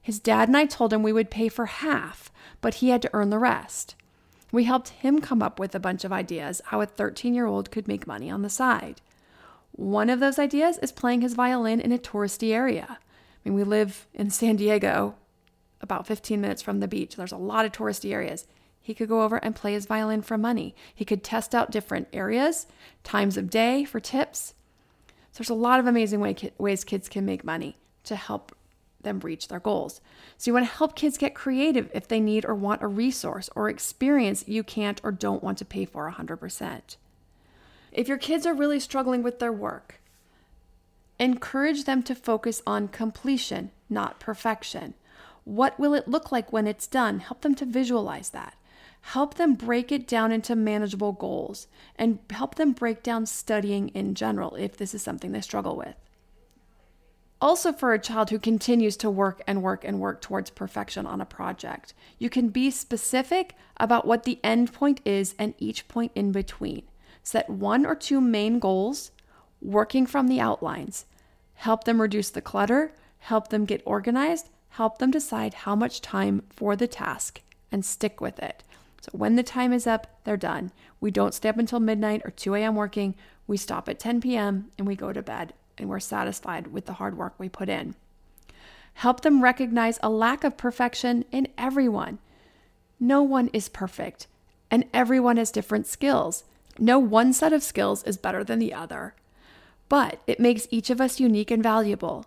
His 0.01 0.19
dad 0.19 0.49
and 0.49 0.57
I 0.57 0.65
told 0.65 0.91
him 0.91 1.01
we 1.01 1.13
would 1.13 1.31
pay 1.31 1.47
for 1.47 1.65
half, 1.65 2.31
but 2.61 2.75
he 2.75 2.89
had 2.89 3.01
to 3.03 3.09
earn 3.13 3.29
the 3.29 3.39
rest. 3.39 3.95
We 4.51 4.65
helped 4.65 4.89
him 4.89 5.19
come 5.19 5.41
up 5.41 5.59
with 5.59 5.73
a 5.73 5.79
bunch 5.79 6.03
of 6.03 6.11
ideas 6.11 6.61
how 6.65 6.81
a 6.81 6.85
13 6.85 7.33
year 7.33 7.47
old 7.47 7.71
could 7.71 7.87
make 7.87 8.05
money 8.05 8.29
on 8.29 8.43
the 8.43 8.49
side. 8.49 9.01
One 9.71 10.09
of 10.09 10.19
those 10.19 10.37
ideas 10.37 10.77
is 10.77 10.91
playing 10.91 11.21
his 11.21 11.33
violin 11.33 11.79
in 11.79 11.91
a 11.91 11.97
touristy 11.97 12.53
area. 12.53 12.99
I 12.99 13.49
mean, 13.49 13.55
we 13.55 13.63
live 13.63 14.07
in 14.13 14.29
San 14.29 14.57
Diego, 14.57 15.15
about 15.81 16.05
15 16.05 16.39
minutes 16.39 16.61
from 16.61 16.79
the 16.79 16.87
beach. 16.87 17.15
There's 17.15 17.31
a 17.31 17.37
lot 17.37 17.65
of 17.65 17.71
touristy 17.71 18.13
areas. 18.13 18.45
He 18.79 18.93
could 18.93 19.09
go 19.09 19.23
over 19.23 19.37
and 19.37 19.55
play 19.55 19.73
his 19.73 19.85
violin 19.85 20.21
for 20.21 20.37
money. 20.37 20.75
He 20.93 21.05
could 21.05 21.23
test 21.23 21.55
out 21.55 21.71
different 21.71 22.07
areas, 22.13 22.67
times 23.03 23.37
of 23.37 23.49
day 23.49 23.83
for 23.85 23.99
tips. 23.99 24.53
So 25.33 25.39
there's 25.39 25.49
a 25.49 25.55
lot 25.55 25.79
of 25.79 25.87
amazing 25.87 26.19
way, 26.19 26.35
ways 26.59 26.83
kids 26.83 27.09
can 27.09 27.25
make 27.25 27.43
money 27.43 27.75
to 28.03 28.15
help 28.15 28.55
them 29.01 29.19
reach 29.19 29.47
their 29.47 29.59
goals. 29.59 29.99
So 30.37 30.49
you 30.49 30.53
want 30.53 30.67
to 30.67 30.75
help 30.75 30.95
kids 30.95 31.17
get 31.17 31.33
creative 31.33 31.89
if 31.91 32.07
they 32.07 32.19
need 32.19 32.45
or 32.45 32.53
want 32.53 32.83
a 32.83 32.87
resource 32.87 33.49
or 33.55 33.67
experience 33.67 34.47
you 34.47 34.63
can't 34.63 35.01
or 35.03 35.11
don't 35.11 35.43
want 35.43 35.57
to 35.57 35.65
pay 35.65 35.85
for 35.85 36.09
100%. 36.11 36.97
If 37.91 38.07
your 38.07 38.19
kids 38.19 38.45
are 38.45 38.53
really 38.53 38.79
struggling 38.79 39.23
with 39.23 39.39
their 39.39 39.51
work, 39.51 39.99
encourage 41.19 41.85
them 41.85 42.03
to 42.03 42.13
focus 42.13 42.61
on 42.67 42.87
completion, 42.87 43.71
not 43.89 44.19
perfection. 44.19 44.93
What 45.45 45.79
will 45.79 45.95
it 45.95 46.07
look 46.07 46.31
like 46.31 46.53
when 46.53 46.67
it's 46.67 46.85
done? 46.85 47.21
Help 47.21 47.41
them 47.41 47.55
to 47.55 47.65
visualize 47.65 48.29
that. 48.29 48.55
Help 49.07 49.35
them 49.35 49.53
break 49.53 49.91
it 49.91 50.07
down 50.07 50.31
into 50.31 50.55
manageable 50.55 51.11
goals 51.11 51.67
and 51.97 52.19
help 52.29 52.55
them 52.55 52.71
break 52.71 53.03
down 53.03 53.25
studying 53.25 53.89
in 53.89 54.15
general 54.15 54.55
if 54.55 54.77
this 54.77 54.95
is 54.95 55.01
something 55.01 55.33
they 55.33 55.41
struggle 55.41 55.75
with. 55.75 55.95
Also, 57.41 57.73
for 57.73 57.93
a 57.93 57.99
child 57.99 58.29
who 58.29 58.39
continues 58.39 58.95
to 58.95 59.09
work 59.09 59.41
and 59.45 59.61
work 59.61 59.83
and 59.83 59.99
work 59.99 60.21
towards 60.21 60.49
perfection 60.49 61.05
on 61.05 61.19
a 61.19 61.25
project, 61.25 61.93
you 62.17 62.29
can 62.29 62.47
be 62.47 62.71
specific 62.71 63.55
about 63.75 64.07
what 64.07 64.23
the 64.23 64.39
end 64.41 64.71
point 64.71 65.01
is 65.03 65.35
and 65.37 65.53
each 65.57 65.89
point 65.89 66.13
in 66.15 66.31
between. 66.31 66.83
Set 67.21 67.49
one 67.49 67.85
or 67.85 67.95
two 67.95 68.21
main 68.21 68.57
goals, 68.57 69.11
working 69.61 70.05
from 70.05 70.29
the 70.29 70.39
outlines. 70.39 71.05
Help 71.55 71.83
them 71.83 72.01
reduce 72.01 72.29
the 72.29 72.41
clutter, 72.41 72.93
help 73.19 73.49
them 73.49 73.65
get 73.65 73.83
organized, 73.85 74.49
help 74.69 74.99
them 74.99 75.11
decide 75.11 75.53
how 75.53 75.75
much 75.75 75.99
time 75.99 76.43
for 76.49 76.77
the 76.77 76.87
task 76.87 77.41
and 77.69 77.83
stick 77.83 78.21
with 78.21 78.39
it. 78.39 78.63
So 79.03 79.09
when 79.11 79.35
the 79.35 79.43
time 79.43 79.73
is 79.73 79.85
up, 79.85 80.07
they're 80.23 80.37
done. 80.37 80.71
We 81.01 81.11
don't 81.11 81.33
stay 81.33 81.49
up 81.49 81.57
until 81.57 81.81
midnight 81.81 82.21
or 82.23 82.31
2 82.31 82.55
a.m. 82.55 82.73
working. 82.73 83.15
We 83.47 83.57
stop 83.57 83.89
at 83.89 83.99
10 83.99 84.21
p.m. 84.21 84.71
and 84.77 84.87
we 84.87 84.95
go 84.95 85.11
to 85.11 85.21
bed 85.21 85.53
and 85.77 85.89
we're 85.89 85.99
satisfied 85.99 86.67
with 86.67 86.85
the 86.85 86.93
hard 86.93 87.17
work 87.17 87.33
we 87.37 87.49
put 87.49 87.67
in. 87.67 87.95
Help 88.93 89.19
them 89.19 89.43
recognize 89.43 89.99
a 90.01 90.09
lack 90.09 90.45
of 90.45 90.55
perfection 90.55 91.25
in 91.33 91.49
everyone. 91.57 92.19
No 92.97 93.21
one 93.21 93.49
is 93.51 93.67
perfect, 93.67 94.27
and 94.71 94.85
everyone 94.93 95.35
has 95.35 95.51
different 95.51 95.85
skills. 95.85 96.45
No 96.79 96.97
one 96.97 97.33
set 97.33 97.51
of 97.51 97.61
skills 97.61 98.03
is 98.03 98.15
better 98.15 98.41
than 98.41 98.59
the 98.59 98.73
other, 98.73 99.15
but 99.89 100.21
it 100.27 100.39
makes 100.39 100.67
each 100.71 100.89
of 100.89 101.01
us 101.01 101.19
unique 101.19 101.51
and 101.51 101.61
valuable. 101.61 102.25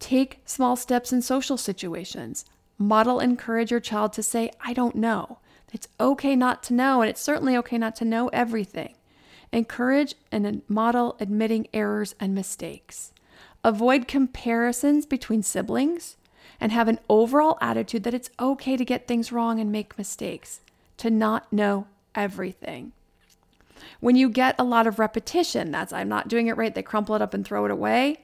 Take 0.00 0.40
small 0.44 0.74
steps 0.74 1.12
in 1.12 1.22
social 1.22 1.56
situations. 1.56 2.44
Model 2.78 3.20
encourage 3.20 3.70
your 3.70 3.78
child 3.78 4.12
to 4.14 4.22
say, 4.24 4.50
I 4.60 4.72
don't 4.72 4.96
know. 4.96 5.38
It's 5.74 5.88
okay 5.98 6.36
not 6.36 6.62
to 6.64 6.72
know, 6.72 7.02
and 7.02 7.10
it's 7.10 7.20
certainly 7.20 7.56
okay 7.56 7.78
not 7.78 7.96
to 7.96 8.04
know 8.04 8.28
everything. 8.28 8.94
Encourage 9.52 10.14
and 10.30 10.62
model 10.68 11.16
admitting 11.18 11.66
errors 11.74 12.14
and 12.20 12.32
mistakes. 12.32 13.12
Avoid 13.64 14.06
comparisons 14.06 15.04
between 15.04 15.42
siblings 15.42 16.16
and 16.60 16.70
have 16.70 16.86
an 16.86 17.00
overall 17.08 17.58
attitude 17.60 18.04
that 18.04 18.14
it's 18.14 18.30
okay 18.38 18.76
to 18.76 18.84
get 18.84 19.08
things 19.08 19.32
wrong 19.32 19.58
and 19.58 19.72
make 19.72 19.98
mistakes, 19.98 20.60
to 20.98 21.10
not 21.10 21.52
know 21.52 21.88
everything. 22.14 22.92
When 23.98 24.14
you 24.14 24.28
get 24.28 24.54
a 24.60 24.64
lot 24.64 24.86
of 24.86 25.00
repetition, 25.00 25.72
that's 25.72 25.92
I'm 25.92 26.08
not 26.08 26.28
doing 26.28 26.46
it 26.46 26.56
right, 26.56 26.72
they 26.72 26.82
crumple 26.82 27.16
it 27.16 27.22
up 27.22 27.34
and 27.34 27.44
throw 27.44 27.64
it 27.64 27.72
away. 27.72 28.20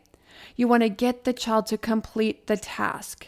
You 0.55 0.69
want 0.69 0.85
to 0.85 0.89
get 0.89 1.25
the 1.25 1.33
child 1.33 1.67
to 1.67 1.77
complete 1.77 2.47
the 2.47 2.57
task. 2.57 3.27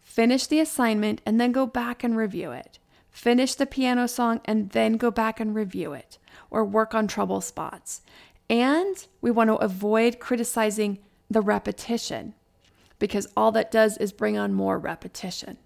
Finish 0.00 0.48
the 0.48 0.58
assignment 0.58 1.20
and 1.24 1.40
then 1.40 1.52
go 1.52 1.66
back 1.66 2.02
and 2.02 2.16
review 2.16 2.50
it. 2.50 2.80
Finish 3.14 3.54
the 3.54 3.64
piano 3.64 4.08
song 4.08 4.40
and 4.44 4.70
then 4.70 4.96
go 4.96 5.08
back 5.08 5.38
and 5.38 5.54
review 5.54 5.92
it 5.92 6.18
or 6.50 6.64
work 6.64 6.96
on 6.96 7.06
trouble 7.06 7.40
spots. 7.40 8.02
And 8.50 9.06
we 9.20 9.30
want 9.30 9.50
to 9.50 9.54
avoid 9.54 10.18
criticizing 10.18 10.98
the 11.30 11.40
repetition 11.40 12.34
because 12.98 13.28
all 13.36 13.52
that 13.52 13.70
does 13.70 13.96
is 13.98 14.12
bring 14.12 14.36
on 14.36 14.52
more 14.52 14.80
repetition. 14.80 15.58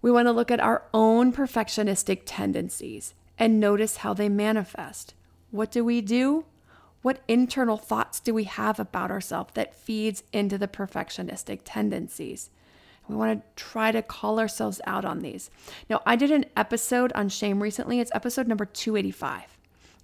We 0.00 0.10
want 0.10 0.28
to 0.28 0.32
look 0.32 0.50
at 0.50 0.60
our 0.60 0.84
own 0.94 1.30
perfectionistic 1.30 2.22
tendencies 2.24 3.12
and 3.38 3.60
notice 3.60 3.98
how 3.98 4.14
they 4.14 4.30
manifest. 4.30 5.12
What 5.50 5.70
do 5.70 5.84
we 5.84 6.00
do? 6.00 6.46
What 7.02 7.20
internal 7.28 7.76
thoughts 7.76 8.18
do 8.18 8.32
we 8.32 8.44
have 8.44 8.80
about 8.80 9.10
ourselves 9.10 9.52
that 9.52 9.76
feeds 9.76 10.22
into 10.32 10.56
the 10.56 10.68
perfectionistic 10.68 11.60
tendencies? 11.66 12.48
We 13.08 13.14
want 13.14 13.40
to 13.40 13.62
try 13.62 13.92
to 13.92 14.02
call 14.02 14.38
ourselves 14.38 14.80
out 14.86 15.04
on 15.04 15.20
these. 15.20 15.50
Now, 15.88 16.02
I 16.04 16.16
did 16.16 16.30
an 16.30 16.46
episode 16.56 17.12
on 17.14 17.28
shame 17.28 17.62
recently. 17.62 18.00
It's 18.00 18.10
episode 18.14 18.48
number 18.48 18.64
285. 18.64 19.56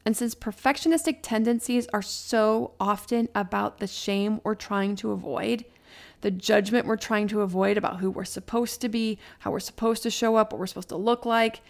And 0.05 0.17
since 0.17 0.35
perfectionistic 0.35 1.19
tendencies 1.23 1.87
are 1.93 2.03
so 2.03 2.73
often 2.81 3.29
about 3.35 3.79
the 3.79 3.87
shame 3.87 4.41
we're 4.43 4.55
trying 4.55 4.97
to 4.97 5.13
avoid, 5.13 5.65
the 6.23 6.31
judgment 6.31 6.87
we're 6.87 6.97
trying 6.97 7.29
to 7.29 7.43
avoid 7.43 7.77
about 7.77 7.99
who 7.99 8.11
we're 8.11 8.25
supposed 8.25 8.81
to 8.81 8.89
be, 8.89 9.19
how 9.41 9.51
we're 9.51 9.61
supposed 9.61 10.03
to 10.05 10.11
show 10.11 10.37
up, 10.37 10.53
what 10.53 10.59
we're 10.59 10.67
supposed 10.67 10.89
to 10.89 10.97
look 10.97 11.25
like, 11.25 11.61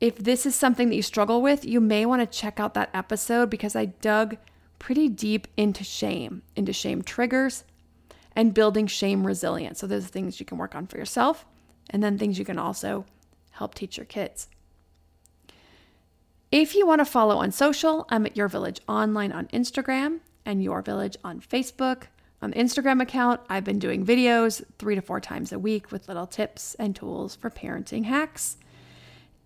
if 0.00 0.18
this 0.18 0.44
is 0.44 0.54
something 0.54 0.88
that 0.88 0.96
you 0.96 1.02
struggle 1.02 1.40
with, 1.40 1.64
you 1.64 1.80
may 1.80 2.04
want 2.04 2.20
to 2.20 2.38
check 2.38 2.60
out 2.60 2.74
that 2.74 2.90
episode 2.92 3.48
because 3.48 3.76
I 3.76 3.86
dug 3.86 4.36
pretty 4.78 5.08
deep 5.08 5.46
into 5.56 5.84
shame, 5.84 6.42
into 6.56 6.72
shame 6.72 7.00
triggers, 7.02 7.64
and 8.36 8.54
building 8.54 8.86
shame 8.86 9.26
resilience. 9.26 9.78
So 9.78 9.86
there's 9.86 10.06
things 10.06 10.40
you 10.40 10.46
can 10.46 10.58
work 10.58 10.74
on 10.74 10.86
for 10.86 10.98
yourself 10.98 11.46
and 11.90 12.02
then 12.02 12.18
things 12.18 12.38
you 12.38 12.44
can 12.44 12.58
also 12.58 13.04
help 13.52 13.74
teach 13.74 13.96
your 13.96 14.06
kids. 14.06 14.48
If 16.50 16.74
you 16.74 16.86
want 16.86 17.00
to 17.00 17.04
follow 17.04 17.38
on 17.38 17.50
social, 17.50 18.06
I'm 18.10 18.26
at 18.26 18.36
Your 18.36 18.48
Village 18.48 18.80
Online 18.88 19.32
on 19.32 19.46
Instagram 19.48 20.20
and 20.44 20.62
Your 20.62 20.82
Village 20.82 21.16
on 21.24 21.40
Facebook. 21.40 22.04
On 22.42 22.50
the 22.50 22.56
Instagram 22.56 23.00
account, 23.00 23.40
I've 23.48 23.64
been 23.64 23.78
doing 23.78 24.04
videos 24.04 24.62
three 24.78 24.94
to 24.94 25.02
four 25.02 25.18
times 25.18 25.50
a 25.50 25.58
week 25.58 25.90
with 25.90 26.08
little 26.08 26.26
tips 26.26 26.74
and 26.74 26.94
tools 26.94 27.34
for 27.34 27.50
parenting 27.50 28.04
hacks. 28.04 28.58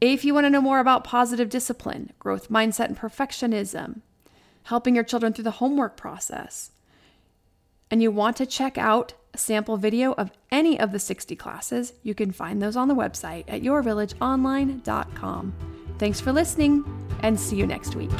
If 0.01 0.24
you 0.24 0.35
want 0.35 0.46
to 0.46 0.51
know 0.51 0.61
more 0.61 0.81
about 0.81 1.05
positive 1.05 1.48
discipline, 1.48 2.12
growth 2.18 2.51
mindset, 2.51 2.87
and 2.87 2.98
perfectionism, 2.98 4.01
helping 4.64 4.94
your 4.94 5.05
children 5.05 5.33
through 5.33 5.44
the 5.44 5.53
homework 5.53 5.96
process, 5.96 6.72
and 7.90 8.03
you 8.03 8.11
want 8.11 8.37
to 8.37 8.46
check 8.46 8.79
out 8.79 9.14
a 9.35 9.38
sample 9.38 9.77
video 9.77 10.12
of 10.12 10.31
any 10.51 10.79
of 10.79 10.92
the 10.92 10.98
60 10.98 11.37
classes, 11.37 11.92
you 12.03 12.14
can 12.14 12.33
find 12.33 12.62
those 12.62 12.77
on 12.77 12.88
the 12.88 12.94
website 12.94 13.44
at 13.48 13.62
yourvillageonline.com. 13.62 15.55
Thanks 15.98 16.20
for 16.20 16.33
listening 16.33 16.85
and 17.22 17.38
see 17.38 17.57
you 17.57 17.66
next 17.66 17.96
week. 17.96 18.11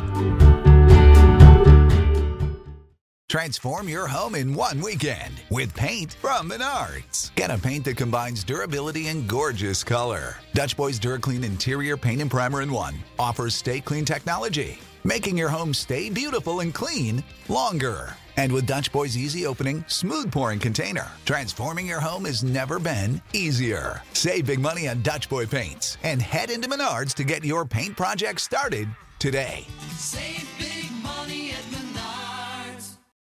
Transform 3.29 3.91
your 3.91 4.07
home 4.07 4.35
in 4.35 4.55
one 4.55 4.81
weekend 4.81 5.35
with 5.51 5.75
paint 5.75 6.15
from 6.15 6.49
Menards. 6.49 7.35
Get 7.35 7.51
a 7.51 7.59
paint 7.59 7.85
that 7.85 7.99
combines 7.99 8.43
durability 8.43 9.09
and 9.09 9.29
gorgeous 9.29 9.85
color. 9.85 10.37
Dutch 10.55 10.79
Boys 10.79 10.99
DuraClean 10.99 11.45
Interior 11.45 11.99
Paint 11.99 12.23
and 12.23 12.31
Primer 12.31 12.63
in 12.63 12.73
One 12.73 12.95
offers 13.19 13.55
stay 13.55 13.81
clean 13.81 14.07
technology, 14.07 14.79
making 15.09 15.39
your 15.39 15.49
home 15.49 15.73
stay 15.73 16.11
beautiful 16.11 16.61
and 16.61 16.75
clean 16.75 17.25
longer. 17.49 18.15
And 18.37 18.53
with 18.53 18.67
Dutch 18.67 18.93
Boy's 18.93 19.17
easy 19.17 19.47
opening, 19.47 19.83
smooth 19.89 20.31
pouring 20.31 20.61
container, 20.61 21.09
transforming 21.25 21.87
your 21.87 21.99
home 21.99 22.27
has 22.27 22.45
never 22.45 22.79
been 22.79 23.21
easier. 23.33 24.03
Save 24.13 24.47
big 24.47 24.61
money 24.61 24.87
on 24.87 25.01
Dutch 25.03 25.31
Boy 25.31 25.47
paints 25.47 25.97
and 26.03 26.21
head 26.21 26.51
into 26.51 26.69
Menards 26.69 27.15
to 27.15 27.25
get 27.25 27.43
your 27.43 27.65
paint 27.65 27.97
project 27.97 28.43
started 28.43 28.87
today. 29.19 29.67
Save 29.97 30.47